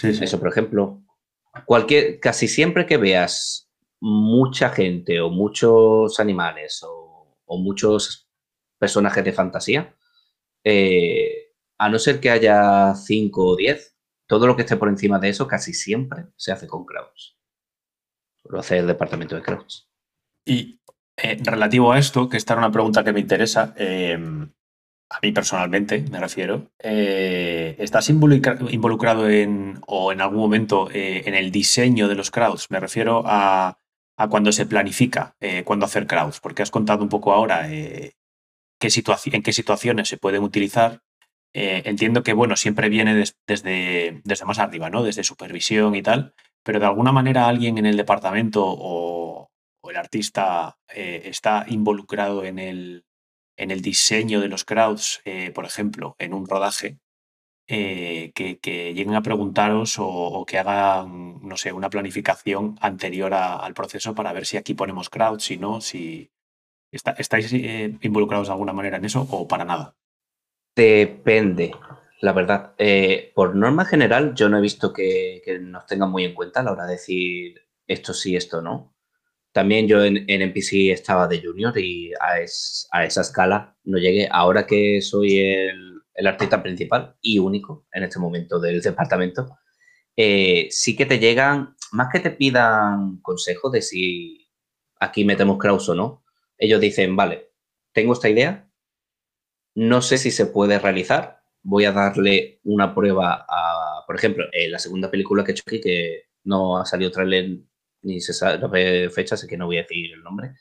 [0.03, 1.01] Eso, por ejemplo.
[1.65, 3.69] Cualquier, casi siempre que veas
[3.99, 8.29] mucha gente o muchos animales o, o muchos
[8.79, 9.95] personajes de fantasía,
[10.63, 11.40] eh,
[11.81, 15.29] a no ser que haya 5 o 10, todo lo que esté por encima de
[15.29, 17.39] eso casi siempre se hace con crowds.
[18.43, 19.89] Lo hace el departamento de crowds.
[20.45, 20.79] Y
[21.17, 24.47] eh, relativo a esto, que esta era una pregunta que me interesa, em,
[25.09, 31.33] a mí personalmente me refiero, eh, ¿estás involucrado en o en algún momento eh, en
[31.33, 32.69] el diseño de los crowds?
[32.69, 33.79] Me refiero a,
[34.29, 38.07] cuando se planifica, cuando hacer crowds, porque has contado un poco ahora qué
[38.77, 41.01] en qué situaciones se pueden utilizar,
[41.53, 45.03] eh, entiendo que, bueno, siempre viene desde, más arriba, ¿no?
[45.03, 46.33] Desde supervisión y tal,
[46.63, 49.49] pero de alguna manera alguien en el departamento o,
[49.89, 53.03] el artista eh, está involucrado en el,
[53.57, 56.99] en el diseño de los crowds, eh, por ejemplo, en un rodaje,
[57.67, 58.31] que,
[58.95, 64.45] lleguen a preguntaros o, que hagan, no sé, una planificación anterior al proceso para ver
[64.45, 66.31] si aquí ponemos crowds, si no, si
[66.91, 67.51] estáis
[68.01, 69.95] involucrados de alguna manera en eso o para nada.
[70.75, 71.71] Depende,
[72.21, 72.75] la verdad.
[73.35, 76.71] por norma general, yo no he visto que, nos tengan muy en cuenta a la
[76.71, 78.95] hora de decir esto sí, esto no.
[79.51, 84.27] También yo en, en NPC estaba de junior y a, esa escala no llegué.
[84.31, 89.57] Ahora que soy el, artista principal y único en este momento del departamento,
[90.15, 94.47] eh, sí que te llegan, más que te pidan consejos de si
[94.99, 96.23] aquí metemos Kraus o no,
[96.59, 97.53] ellos dicen, vale,
[97.91, 98.69] tengo esta idea,
[99.75, 104.71] no sé si se puede realizar, voy a darle una prueba a, por ejemplo, en
[104.71, 107.59] la segunda película que he hecho aquí, que no ha salido trailer
[108.03, 110.53] ni se sabe fecha, así que no voy a decir el nombre.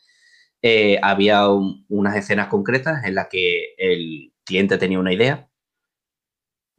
[0.63, 5.51] Eh, había unas escenas concretas en las que el cliente tenía una idea,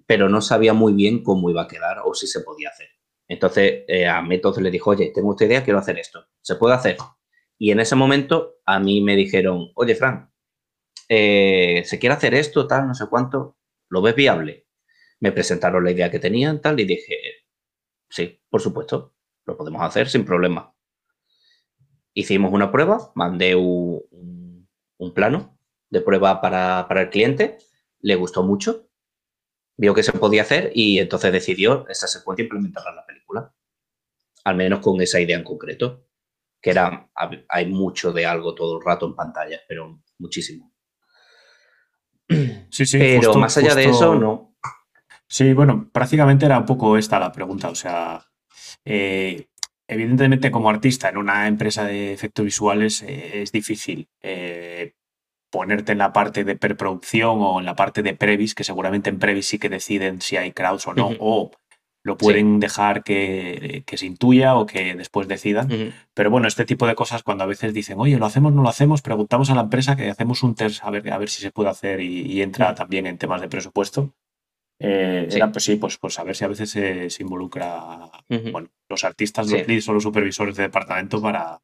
[0.06, 2.89] pero no sabía muy bien cómo iba a quedar o si se podía hacer.
[3.28, 6.28] Entonces eh, a Método le dijo, oye, tengo esta idea, quiero hacer esto.
[6.41, 6.98] ¿Se puede hacer?
[7.58, 10.31] Y en ese momento a mí me dijeron, oye, Frank,
[11.10, 13.58] eh, ¿se quiere hacer esto, tal, no sé cuánto?
[13.89, 14.67] ¿Lo ves viable?
[15.19, 17.17] Me presentaron la idea que tenían, tal, y dije,
[18.10, 19.15] sí, por supuesto.
[19.45, 20.73] Lo podemos hacer sin problema.
[22.13, 24.67] Hicimos una prueba, mandé un,
[25.15, 25.58] plano
[25.89, 27.58] de prueba para, el cliente,
[27.99, 28.88] le gustó mucho,
[29.75, 33.56] vio que se podía hacer y entonces decidió esa secuencia implementarla en la película.
[34.45, 36.08] Al menos con esa idea en concreto,
[36.62, 37.10] que era,
[37.49, 40.71] hay mucho de algo todo el rato en pantalla, pero muchísimo.
[42.70, 44.56] Sí, sí, pero más allá de eso, no.
[45.28, 47.70] Sí, bueno, prácticamente era un poco esta la pregunta.
[47.70, 48.22] O sea,
[48.84, 49.48] eh,
[49.88, 54.94] evidentemente, como artista en una empresa de efectos visuales eh, es difícil eh,
[55.50, 59.20] ponerte en la parte de preproducción o en la parte de previs, que seguramente en
[59.20, 61.52] previs sí que deciden si hay crowds o no, o
[62.04, 65.94] lo pueden dejar que, se intuya o que después decidan.
[66.14, 68.70] Pero bueno, este tipo de cosas cuando a veces dicen, oye, lo hacemos, no lo
[68.70, 71.52] hacemos, preguntamos a la empresa que hacemos un test a ver, a ver si se
[71.52, 74.14] puede hacer y entra también en temas de presupuesto.
[74.84, 75.38] Eh, sí.
[75.38, 78.10] Era, pues sí, pues, pues a ver si a veces se, involucra
[78.52, 81.62] bueno, los artistas, los leads o los supervisores de departamento para,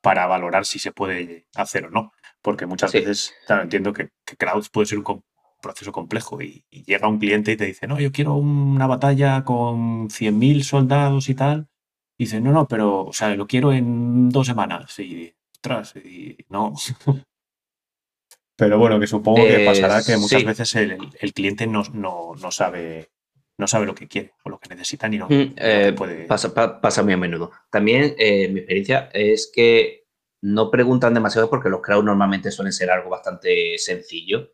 [0.00, 2.12] para valorar si se puede hacer o no.
[2.40, 5.04] Porque muchas veces, claro, entiendo que, que Crowds puede ser un
[5.60, 10.08] proceso complejo y, llega un cliente y te dice, no, yo quiero una batalla con
[10.08, 11.68] 100.000 soldados y tal.
[12.16, 14.98] Y dice, no, no, pero, o sea, lo quiero en dos semanas.
[14.98, 16.74] Y, ostras, y no.
[18.56, 21.84] Pero bueno, que supongo que pasará que muchas veces el, cliente no,
[22.50, 23.12] sabe,
[23.56, 26.26] no sabe lo que quiere o lo que necesita ni no, mm, eh, puede.
[26.26, 27.52] Pasa, muy a menudo.
[27.70, 30.08] También eh, mi experiencia es que
[30.42, 34.50] no preguntan demasiado porque los crowds normalmente suelen ser algo bastante sencillo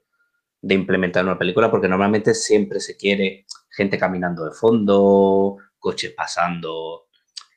[0.67, 6.13] de implementar en una película porque normalmente siempre se quiere gente caminando de fondo, coches
[6.17, 7.09] pasando,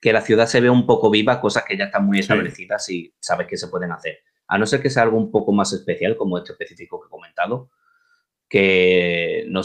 [0.01, 3.13] que la ciudad se vea un poco viva, cosas que ya están muy establecidas y
[3.19, 6.15] sabes que se pueden hacer a no ser que sea algo un poco más especial,
[6.15, 7.69] como este específico que he comentado,
[8.49, 9.61] que no,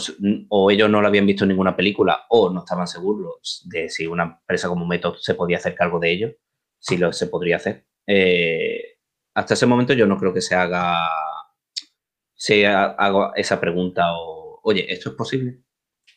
[0.49, 4.07] o ellos no lo habían visto en ninguna película o no estaban seguros de si
[4.07, 6.35] una empresa como Method se podía hacer cargo de ello,
[6.79, 7.85] si lo se podría hacer.
[8.05, 8.97] Eh,
[9.33, 11.07] hasta ese momento yo no creo que se haga,
[12.35, 15.61] se haga esa pregunta o, oye, ¿esto es posible?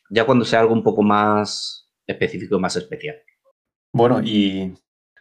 [0.09, 3.17] Ya cuando sea algo un poco más específico más especial.
[3.91, 4.73] Bueno, y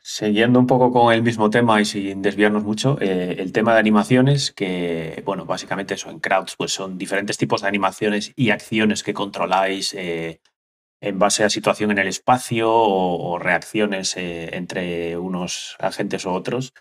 [0.09, 3.81] Siguiendo un poco con el mismo tema y sin desviarnos mucho, eh, el tema de
[3.81, 9.03] animaciones, que, bueno, básicamente eso, en Crowds, pues son diferentes tipos de animaciones y acciones
[9.03, 10.41] que controláis eh,
[11.01, 16.73] en base a situación en el espacio o, reacciones eh, entre unos agentes u otros.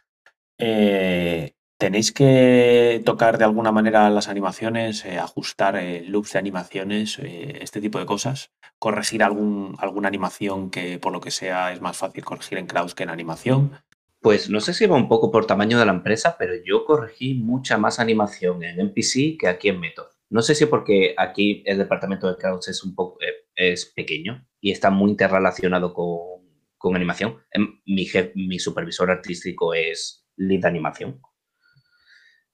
[1.78, 8.06] ¿Tenéis que tocar de alguna manera las animaciones, ajustar loops de animaciones, este tipo de
[8.06, 8.52] cosas?
[8.80, 12.96] corregir algún, alguna animación que por lo que sea es más fácil corregir en Kraus
[12.96, 13.72] que en animación?
[14.20, 17.36] Pues no sé si va un poco por tamaño de la empresa, pero yo corregí
[17.36, 20.08] mucha más animación en NPC que aquí en Method.
[20.30, 24.48] No sé si porque aquí el departamento de Kraus es un poco eh, es pequeño
[24.60, 26.44] y está muy interrelacionado con,
[26.78, 27.38] con animación.
[27.52, 31.22] Em, mi, mi supervisor artístico es lead animación.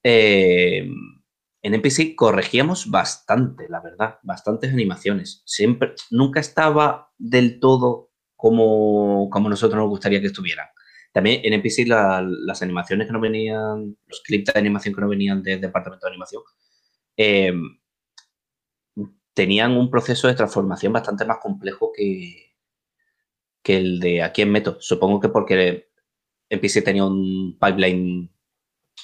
[0.04, 0.88] Eh,
[1.64, 5.44] en NPC corregíamos bastante, la verdad, bastantes animaciones.
[5.46, 10.68] Siempre, nunca estaba del todo como, como nosotros nos gustaría que estuvieran.
[11.12, 15.44] También en NPC las animaciones que no venían, los clips de animación que no venían
[15.44, 16.42] del departamento de animación,
[17.18, 17.80] em,
[19.34, 22.54] tenían un proceso de transformación bastante más complejo que,
[23.64, 24.78] que el de aquí en Meto.
[24.80, 25.90] Supongo que porque
[26.50, 28.32] NPC tenía un pipeline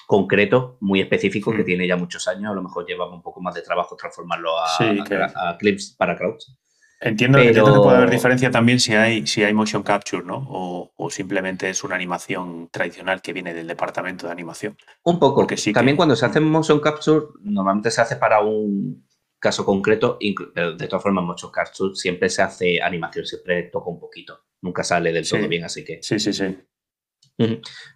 [0.06, 1.66] concreto, muy específico, que mm.
[1.66, 2.52] tiene ya muchos años.
[2.52, 6.58] A lo mejor llevaba un poco más de trabajo transformarlo a, clips para crowds.
[7.00, 10.48] Entiendo, que puede haber diferencia también si hay, si hay motion capture, ¿no?
[10.50, 14.76] O, simplemente es una animación tradicional que viene del departamento de animación.
[15.04, 15.42] Un poco.
[15.42, 19.06] Porque sí también cuando se hace motion capture, normalmente se hace para un
[19.40, 20.18] caso concreto,
[20.54, 24.46] pero de todas formas, motion capture siempre se hace animación, siempre toca un poquito.
[24.62, 26.00] Nunca sale del todo bien, así que.
[26.02, 26.58] Sí, sí, sí.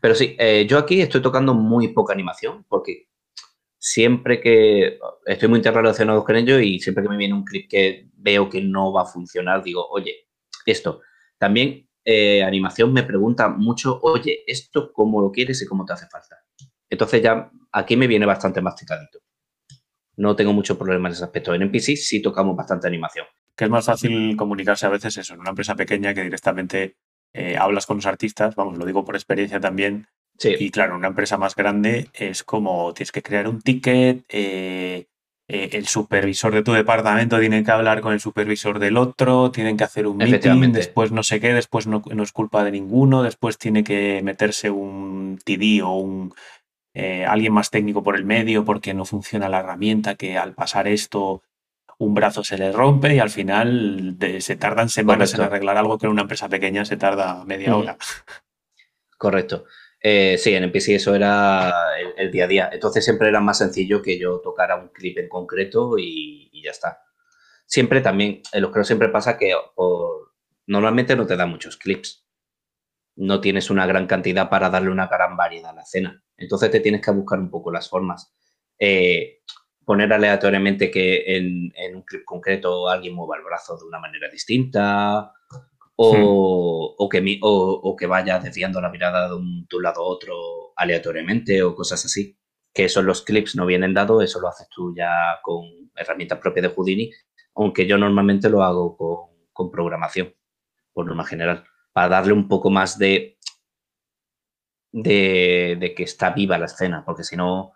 [0.02, 3.08] Pero sí, eh, yo aquí estoy tocando muy poca animación porque
[3.78, 8.08] siempre que estoy muy interrelacionado con ello y siempre que me viene un clip que
[8.14, 10.28] veo que no va a funcionar, digo, oye,
[10.66, 11.02] esto.
[11.40, 16.08] También eh, animación me pregunta mucho, oye, esto cómo lo quieres y cómo te hace
[16.08, 16.38] falta.
[16.90, 19.20] Entonces ya aquí me viene bastante masticadito.
[20.18, 21.54] No tengo mucho problema en ese aspecto.
[21.54, 23.26] En NPC sí tocamos bastante animación.
[23.56, 26.98] Que es más fácil comunicarse a veces eso, en una empresa pequeña que directamente
[27.34, 30.08] eh, hablas con los artistas, vamos, lo digo por experiencia también.
[30.44, 35.06] Y claro, una empresa más grande es como tienes que crear un ticket, eh,
[35.48, 39.78] eh, el supervisor de tu departamento tiene que hablar con el supervisor del otro, tienen
[39.78, 43.60] que hacer un meeting, después no sé qué, después no, es culpa de ninguno, después
[43.60, 46.34] tiene que meterse un TD o un
[47.28, 51.44] alguien más técnico por el medio porque no funciona la herramienta, que al pasar esto
[52.02, 56.08] un brazo se le rompe y al final se tardan semanas en arreglar algo que
[56.08, 57.96] en una empresa pequeña se tarda media hora.
[59.20, 59.66] Correcto.
[60.02, 61.72] Eh, sí, en NPC eso era
[62.18, 62.70] el, día a día.
[62.74, 67.04] Entonces siempre era más sencillo que yo tocara un clip en concreto y, ya está.
[67.68, 69.54] Siempre también, en los creo siempre pasa que
[70.66, 72.26] normalmente no te da muchos clips.
[73.16, 76.24] No tienes una gran cantidad para darle una gran variedad a la escena.
[76.36, 78.34] Entonces te tienes que buscar un poco las formas.
[78.80, 79.42] Eh,
[79.92, 85.34] poner aleatoriamente que en, un clip concreto alguien mueva el brazo de una manera distinta
[85.98, 91.76] o, que, o, que, vaya desviando la mirada de un, lado a otro aleatoriamente o
[91.76, 92.40] cosas así.
[92.74, 95.66] Que eso los clips no vienen dados, eso lo haces tú ya con
[95.98, 97.12] herramientas propias de Houdini,
[97.56, 100.34] aunque yo normalmente lo hago con, con programación,
[100.94, 103.38] por norma general, para darle un poco más de,
[104.94, 107.74] de, de que está viva la escena, porque si no,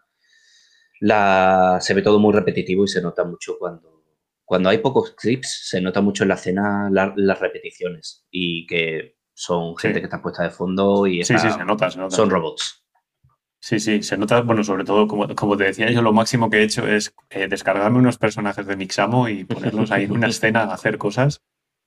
[1.00, 4.04] la, se ve todo muy repetitivo y se nota mucho cuando,
[4.44, 9.76] cuando hay pocos clips, se nota mucho en la escena las repeticiones y que son
[9.76, 12.16] gente que está puesta de fondo y sí, sí, se nota, se nota.
[12.16, 12.86] son robots.
[13.60, 16.58] Sí, sí, se nota, bueno, sobre todo, como, como te decía, yo lo máximo que
[16.58, 20.62] he hecho es eh, descargarme unos personajes de Mixamo y ponerlos ahí en una escena
[20.66, 21.42] a hacer cosas.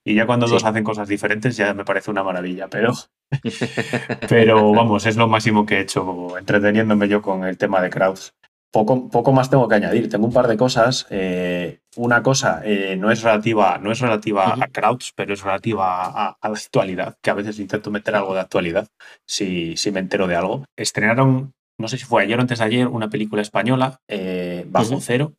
[0.05, 2.92] Y ya cuando dos hacen cosas diferentes ya me parece una maravilla, pero,
[4.29, 8.35] pero vamos, es lo máximo que he hecho entreteniéndome yo con el tema de crowds.
[8.71, 10.11] Poco, poco, más tengo que añadir.
[10.11, 11.07] Tengo un par de cosas.
[11.09, 16.05] Eh, una cosa eh, no es relativa, no es relativa a crowds, pero es relativa
[16.05, 18.87] a, la actualidad, que a veces intento meter algo de actualidad
[19.27, 20.65] si, si, me entero de algo.
[20.77, 25.01] Estrenaron, no sé si fue ayer o antes de ayer, una película española, eh, Bajo
[25.01, 25.33] Cero,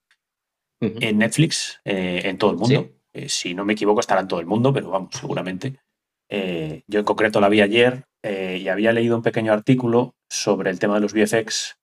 [0.82, 2.90] en Netflix, en todo el mundo.
[3.28, 5.76] si no me equivoco, estará en todo el mundo, pero vamos, seguramente.
[6.30, 10.96] yo en concreto la vi ayer y había leído un pequeño artículo sobre el tema
[10.96, 11.80] de los VFX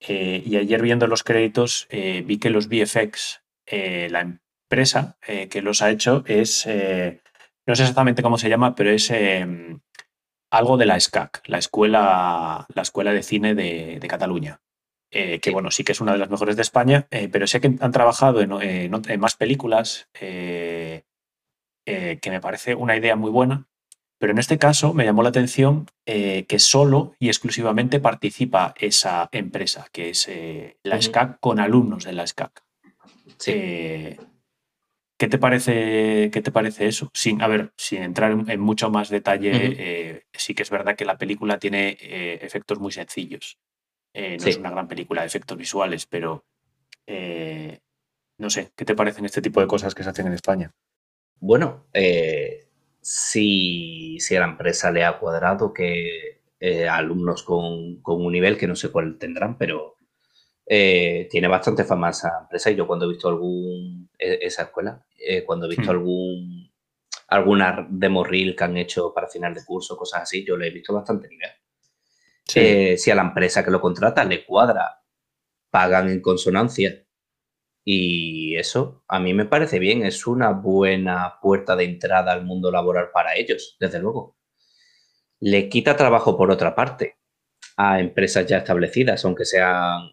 [0.00, 5.16] eh, y ayer viendo los créditos eh, vi que los VFX, eh, la empresa
[5.48, 9.78] que los ha hecho es, no sé exactamente cómo se llama, pero es em,
[10.50, 14.60] algo de la SCAC, la escuela, la escuela de cine de, Cataluña.
[15.08, 17.92] que bueno, sí que es una de las mejores de España, pero sé que han
[17.92, 21.04] trabajado en, en más películas, que
[21.84, 23.68] me parece una idea muy buena
[24.18, 29.28] pero en este caso me llamó la atención eh, que solo y exclusivamente participa esa
[29.32, 32.62] empresa, que es eh, la SCAC, con alumnos de la SCAC.
[33.46, 34.16] Eh,
[35.18, 37.10] ¿qué, te parece, ¿Qué te parece eso?
[37.12, 41.18] Sin, a ver, sin entrar en, mucho más detalle, sí que es verdad que la
[41.18, 43.58] película tiene efectos muy sencillos.
[44.14, 46.46] no es una gran película de efectos visuales, pero
[48.38, 50.72] no sé, ¿qué te parecen este tipo de cosas que se hacen en España?
[51.38, 51.86] Bueno,
[53.08, 58.66] si, si a la empresa le ha cuadrado que eh, alumnos con, un nivel que
[58.66, 59.94] no sé cuál tendrán, pero
[60.66, 65.06] eh, tiene bastante fama esa empresa y yo cuando he visto algún, e, esa escuela,
[65.16, 65.90] eh, cuando he visto hmm.
[65.90, 66.72] algún
[67.28, 70.70] alguna demo reel que han hecho para final de curso, cosas así, yo le he
[70.70, 72.98] visto bastante nivel.
[72.98, 75.00] si a la empresa que lo contrata le cuadra,
[75.70, 77.05] pagan en consonancia
[77.88, 82.72] y eso a mí me parece bien, es una buena puerta de entrada al mundo
[82.72, 84.36] laboral para ellos, desde luego.
[85.38, 87.18] Le quita trabajo por otra parte
[87.76, 90.10] a empresas ya establecidas, aunque sean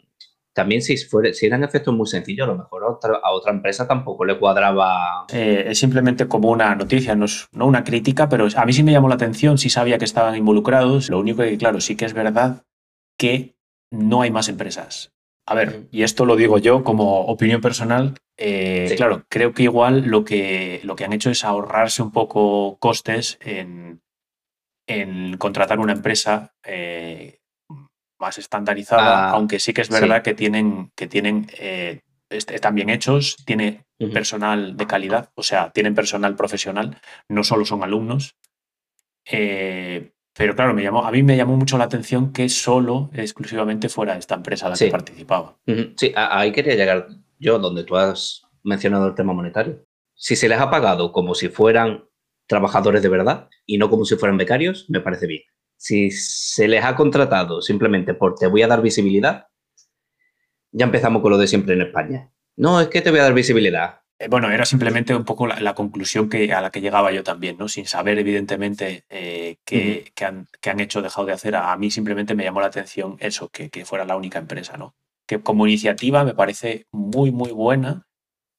[0.53, 4.23] también si, fuera, si eran efectos muy sencillos, a lo mejor a otra, empresa tampoco
[4.23, 5.25] le cuadraba.
[5.33, 8.91] Eh, es simplemente como una noticia, no, no una crítica, pero a mí sí me
[8.91, 11.09] llamó la atención, sí sabía que estaban involucrados.
[11.09, 12.65] Lo único que, claro, sí que es verdad
[13.17, 13.57] que
[13.89, 15.12] no hay más empresas.
[15.45, 20.05] A ver, y esto lo digo yo como opinión personal, eh, claro, creo que igual
[20.05, 24.01] lo que, lo que han hecho es ahorrarse un poco costes en,
[24.87, 27.39] en contratar una empresa eh,
[28.19, 32.89] más estandarizada, ah, aunque sí que es verdad que tienen, que tienen eh, están bien
[32.89, 36.97] hechos, tiene personal de calidad, o sea, tienen personal profesional,
[37.29, 38.35] no solo son alumnos.
[39.25, 43.89] Eh, pero claro, me llamó, a mí me llamó mucho la atención que solo, exclusivamente
[43.89, 45.57] fuera esta empresa la que participaba.
[45.95, 47.07] Sí, ahí quería llegar
[47.37, 49.85] yo, donde tú has mencionado el tema monetario.
[50.15, 52.05] Si se les ha pagado como si fueran
[52.47, 55.41] trabajadores de verdad y no como si fueran becarios, me parece bien.
[55.77, 59.47] Si se les ha contratado simplemente por te voy a dar visibilidad,
[60.71, 62.31] ya empezamos con lo de siempre en España.
[62.55, 64.02] No, es que te voy a dar visibilidad.
[64.19, 67.57] Eh, bueno, era simplemente un poco la, conclusión que, a la que llegaba yo también,
[67.57, 67.67] ¿no?
[67.67, 71.55] Sin saber, evidentemente, eh, qué, han, han, hecho o dejado de hacer.
[71.55, 74.95] A, mí simplemente me llamó la atención eso, que, fuera la única empresa, ¿no?
[75.27, 78.07] Que como iniciativa me parece muy, muy buena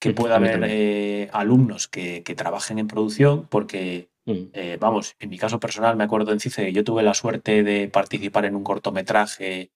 [0.00, 4.48] que pueda haber eh, alumnos que, trabajen en producción, porque Mm.
[4.54, 7.88] Eh, vamos, en mi caso personal me acuerdo en CICE, yo tuve la suerte de
[7.88, 9.70] participar en un cortometraje,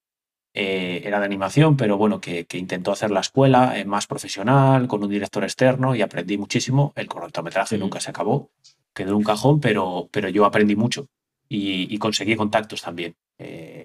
[0.54, 5.02] eh, era de animación, pero bueno, que, intentó hacer la escuela eh, más profesional, con
[5.02, 6.92] un director externo y aprendí muchísimo.
[6.96, 7.80] El cortometraje mm.
[7.80, 8.50] nunca se acabó,
[8.94, 11.08] quedó en un cajón, pero, pero yo aprendí mucho
[11.48, 13.14] y, conseguí contactos también.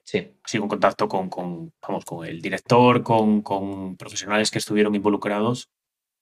[0.03, 0.31] sí.
[0.45, 1.29] Sigo en contacto con,
[1.81, 5.69] vamos, con el director, con, con profesionales que estuvieron involucrados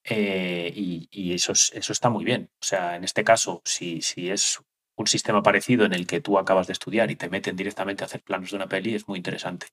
[0.04, 2.50] eh, y, eso, eso está muy bien.
[2.62, 4.60] O sea, en este caso, si, si es
[4.96, 8.08] un sistema parecido en el que tú acabas de estudiar y te meten directamente a
[8.08, 9.68] hacer planos de una peli, es muy interesante.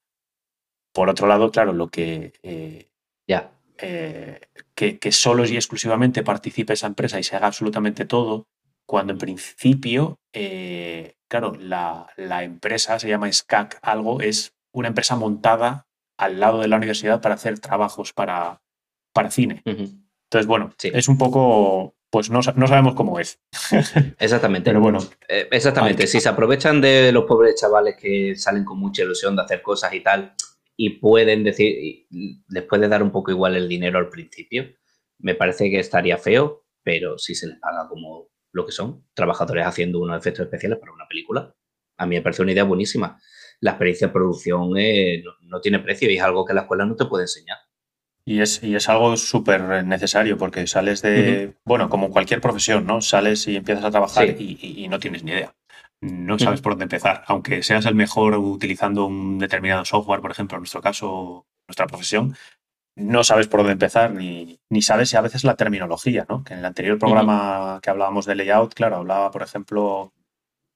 [0.99, 2.33] Por otro lado, claro, lo que...
[2.43, 2.91] Eh,
[3.29, 3.53] ya.
[3.79, 4.41] Eh,
[4.75, 8.49] que, que, solo y exclusivamente participe esa empresa y se haga absolutamente todo,
[8.85, 10.19] cuando en principio,
[11.29, 15.87] claro, la, la, empresa se llama SCAC, algo, es una empresa montada
[16.19, 18.61] al lado de la universidad para hacer trabajos para,
[19.13, 19.63] para cine.
[19.65, 23.39] Entonces, bueno, es un poco, pues no, sabemos cómo es.
[24.19, 24.71] Exactamente.
[24.71, 24.99] Pero bueno.
[25.29, 26.07] Eh, exactamente.
[26.07, 29.93] Si se aprovechan de los pobres chavales que salen con mucha ilusión de hacer cosas
[29.93, 30.35] y tal,
[30.81, 32.07] y pueden decir,
[32.49, 34.65] les puede dar un poco igual el dinero al principio,
[35.19, 39.67] me parece que estaría feo, pero si se les paga como lo que son, trabajadores
[39.67, 41.53] haciendo unos efectos especiales para una película,
[41.97, 43.21] a mí me parece una idea buenísima.
[43.59, 46.95] La experiencia de producción eh, no tiene precio y es algo que la escuela no
[46.95, 47.59] te puede enseñar.
[48.25, 53.01] Y es, y es algo súper necesario porque sales de, bueno, como cualquier profesión, ¿no?
[53.01, 55.57] Sales y empiezas a trabajar y, no tienes ni idea.
[56.01, 57.25] No sabes por dónde empezar.
[57.27, 62.37] Aunque seas el mejor utilizando un determinado software, por ejemplo, en nuestro caso, nuestra profesión,
[62.95, 66.45] no sabes por dónde empezar ni, ni sabes si a veces la terminología, ¿no?
[66.45, 70.13] Que en el anterior programa que hablábamos de layout, claro, hablaba, por ejemplo,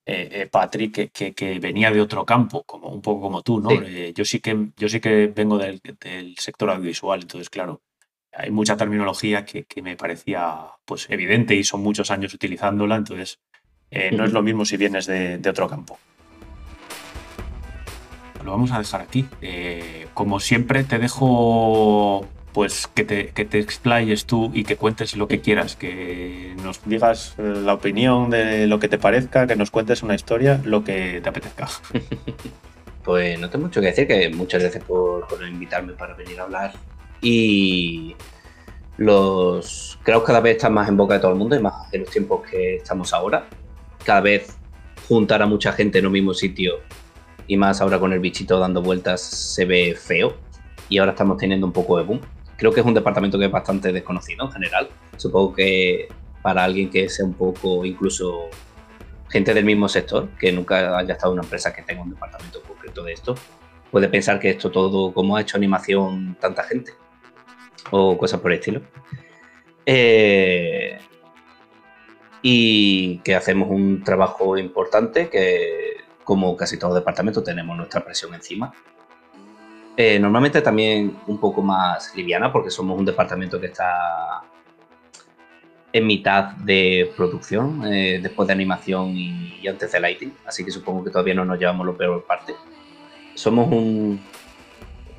[0.05, 3.71] eh, eh, Patrick, que, venía de otro campo, como un poco como tú, ¿no?
[3.71, 5.81] Eh, yo, sí que, yo sí que vengo del,
[6.39, 7.83] sector audiovisual, entonces, claro,
[8.33, 13.41] hay mucha terminología que, me parecía pues, evidente y son muchos años utilizándola, entonces
[14.13, 15.99] no es lo mismo si vienes de, de otro campo.
[18.45, 19.27] Lo vamos a dejar aquí.
[20.15, 25.27] como siempre, te dejo pues que te, que te explayes tú y que cuentes lo
[25.27, 29.71] que quieras, que nos digas eh, la opinión de lo que te parezca, que nos
[29.71, 31.69] cuentes una historia, lo que te apetezca.
[33.05, 36.73] Pues no tengo mucho que decir, que muchas gracias por, invitarme para venir a hablar.
[37.21, 38.15] Y
[38.97, 41.93] los creo que cada vez están más en boca de todo el mundo y más
[41.93, 43.49] en los tiempos que estamos ahora.
[44.05, 44.57] Cada vez
[45.09, 46.81] juntar a mucha gente en un mismo sitio
[47.47, 50.37] y más ahora con el bichito dando vueltas se ve feo
[50.89, 52.21] y ahora estamos teniendo un poco de boom
[52.63, 54.89] creo que es un departamento que es bastante desconocido en general.
[55.17, 56.09] Supongo que
[56.43, 58.51] para alguien que sea un poco incluso
[59.29, 62.63] gente del mismo sector, que nunca haya estado en una empresa que tenga un departamento
[62.63, 63.35] concreto de esto,
[63.91, 66.93] puede pensar que esto todo, como ha hecho animación tanta gente,
[67.91, 68.83] o cosas por el estilo.
[69.85, 71.01] Eh,
[72.43, 78.73] y que hacemos un trabajo importante, que como casi todo departamento tenemos nuestra presión encima
[79.97, 84.43] eh, normalmente también un poco más liviana porque somos un departamento que está
[85.93, 91.05] en mitad de producción, eh, después de animación y, antes de lighting, así que supongo
[91.05, 92.55] que todavía no nos llevamos lo peor parte.
[93.35, 94.21] Somos un,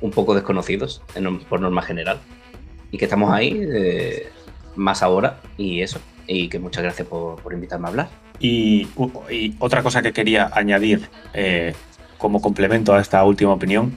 [0.00, 1.02] un poco desconocidos
[1.48, 2.18] por norma general
[2.90, 4.28] y que estamos ahí eh,
[4.74, 8.08] más ahora y eso, y que muchas gracias por, por invitarme a hablar.
[8.40, 8.88] Y,
[9.58, 11.08] otra cosa que quería añadir
[12.18, 13.96] como complemento a esta última opinión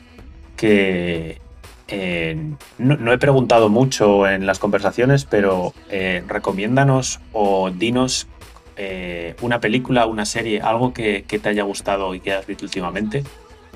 [0.55, 1.39] que
[1.87, 2.35] eh,
[2.77, 8.27] no, he preguntado mucho en las conversaciones, pero eh, recomiéndanos o dinos
[8.75, 13.23] eh, una película, una serie, algo que, te haya gustado y que hayas visto últimamente,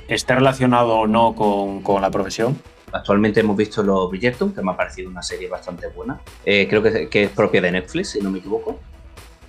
[0.07, 2.59] esté relacionado o no con, la profesión.
[2.91, 6.19] Actualmente hemos visto Los Bridgerton, que me ha parecido una serie bastante buena.
[6.43, 8.79] creo que, es propia de Netflix, si no me equivoco.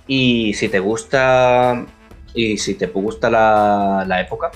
[0.07, 1.85] Y si te gusta
[2.33, 4.51] y si te gusta la, época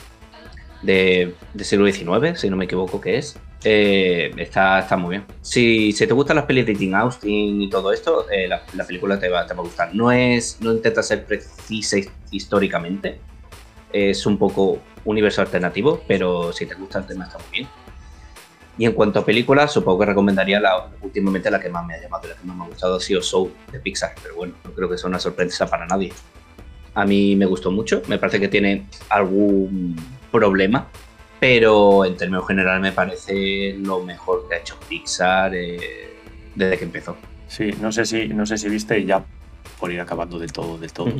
[0.81, 5.25] de, de siglo XIX, si no me equivoco que es, eh, está, está muy bien.
[5.41, 9.29] Si, te gustan las pelis de Jane Austen y todo esto, eh, la, película te
[9.29, 9.95] va, te va, a gustar.
[9.95, 11.97] No, es, no intenta ser precisa
[12.31, 13.19] históricamente,
[13.91, 17.67] es un poco universo alternativo, pero si te gusta el tema está muy bien.
[18.77, 22.01] Y en cuanto a películas, supongo que recomendaría la, últimamente la que más me ha
[22.01, 24.71] llamado, la que más me ha gustado ha sido Soul de Pixar, pero bueno, no
[24.71, 26.13] creo que sea una sorpresa para nadie.
[26.93, 29.95] A mí me gustó mucho, me parece que tiene algún
[30.31, 30.87] problema
[31.39, 36.15] pero en términos generales me parece lo mejor que ha hecho Pixar eh,
[36.55, 37.15] desde que empezó.
[37.47, 39.23] Sí, no sé si, no sé si viste, ya
[39.79, 41.11] por ir acabando del todo, del todo,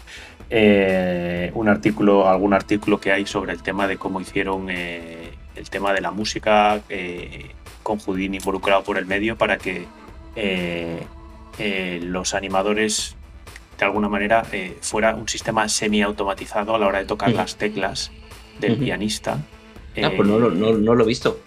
[0.50, 5.19] eh, un artículo, algún artículo que hay sobre el tema de cómo hicieron eh,
[5.60, 6.82] el tema de la música
[7.82, 9.86] con Houdini involucrado por el medio para que
[12.02, 13.16] los animadores
[13.78, 14.44] de alguna manera
[14.80, 18.10] fuera un sistema semi-automatizado a la hora de tocar las teclas
[18.58, 19.38] del pianista.
[20.02, 21.40] Ah, pues no, lo he visto.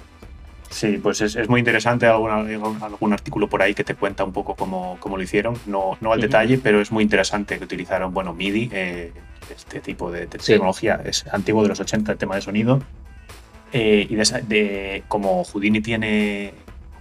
[0.70, 4.55] Sí, pues es, muy interesante algún, algún, artículo por ahí que te cuenta un poco
[4.55, 8.34] cómo, cómo lo hicieron, no, no al detalle, pero es muy interesante que utilizaron, bueno,
[8.34, 9.11] MIDI, eh,
[9.55, 12.82] este tipo de, tecnología, es antiguo de los 80 el tema de sonido,
[13.74, 16.54] eh, y de, como Houdini tiene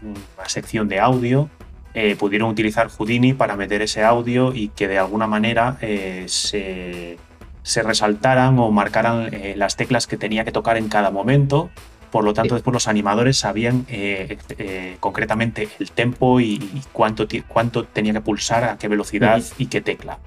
[0.03, 1.49] una sección de audio,
[1.95, 5.79] eh, pudieron utilizar Houdini para meter ese audio y que de alguna manera
[6.27, 7.19] se
[7.63, 11.71] se resaltaran o marcaran eh, las teclas que tenía que tocar en cada momento.
[12.11, 17.85] Por lo tanto, después los animadores sabían eh, eh, concretamente el tempo y, cuánto, cuánto
[17.85, 20.19] tenía que pulsar, a qué velocidad y qué tecla,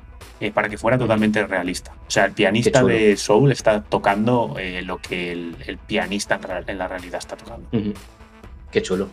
[0.54, 1.94] para que fuera totalmente realista.
[2.08, 7.20] O sea, el pianista de Soul está tocando lo que el, pianista en, la realidad
[7.20, 7.68] está tocando.
[8.72, 9.10] Qué chulo.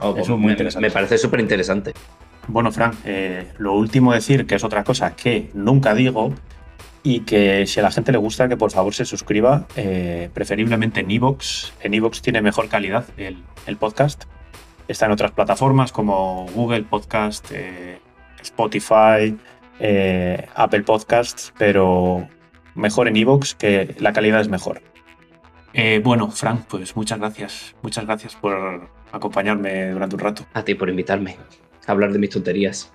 [0.00, 0.88] Oh, Eso pues muy interesante.
[0.88, 1.92] me parece súper interesante.
[2.46, 2.94] Bueno, Frank,
[3.58, 6.32] lo último decir, que es otra cosa que nunca digo,
[7.02, 11.00] y que si a la gente le gusta que por favor se suscriba, eh, preferiblemente
[11.00, 11.72] en Evox.
[11.80, 14.24] En Evox tiene mejor calidad el, podcast.
[14.88, 17.98] Está en otras plataformas como Google Podcast, eh,
[18.42, 19.36] Spotify,
[19.80, 22.28] eh, Apple Podcasts, pero
[22.74, 24.82] mejor en Evox que la calidad es mejor.
[26.02, 27.74] bueno, Frank, pues muchas gracias.
[27.82, 30.44] Muchas gracias por acompañarme durante un rato.
[30.54, 31.36] A ti por invitarme
[31.86, 32.92] a hablar de mis tonterías.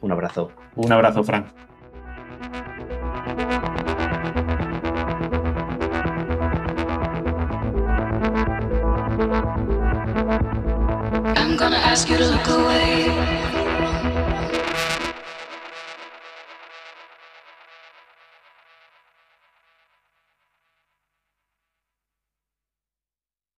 [0.00, 0.50] Un abrazo.
[0.76, 1.46] Un abrazo, Frank.
[11.36, 13.41] I'm gonna ask you to look away.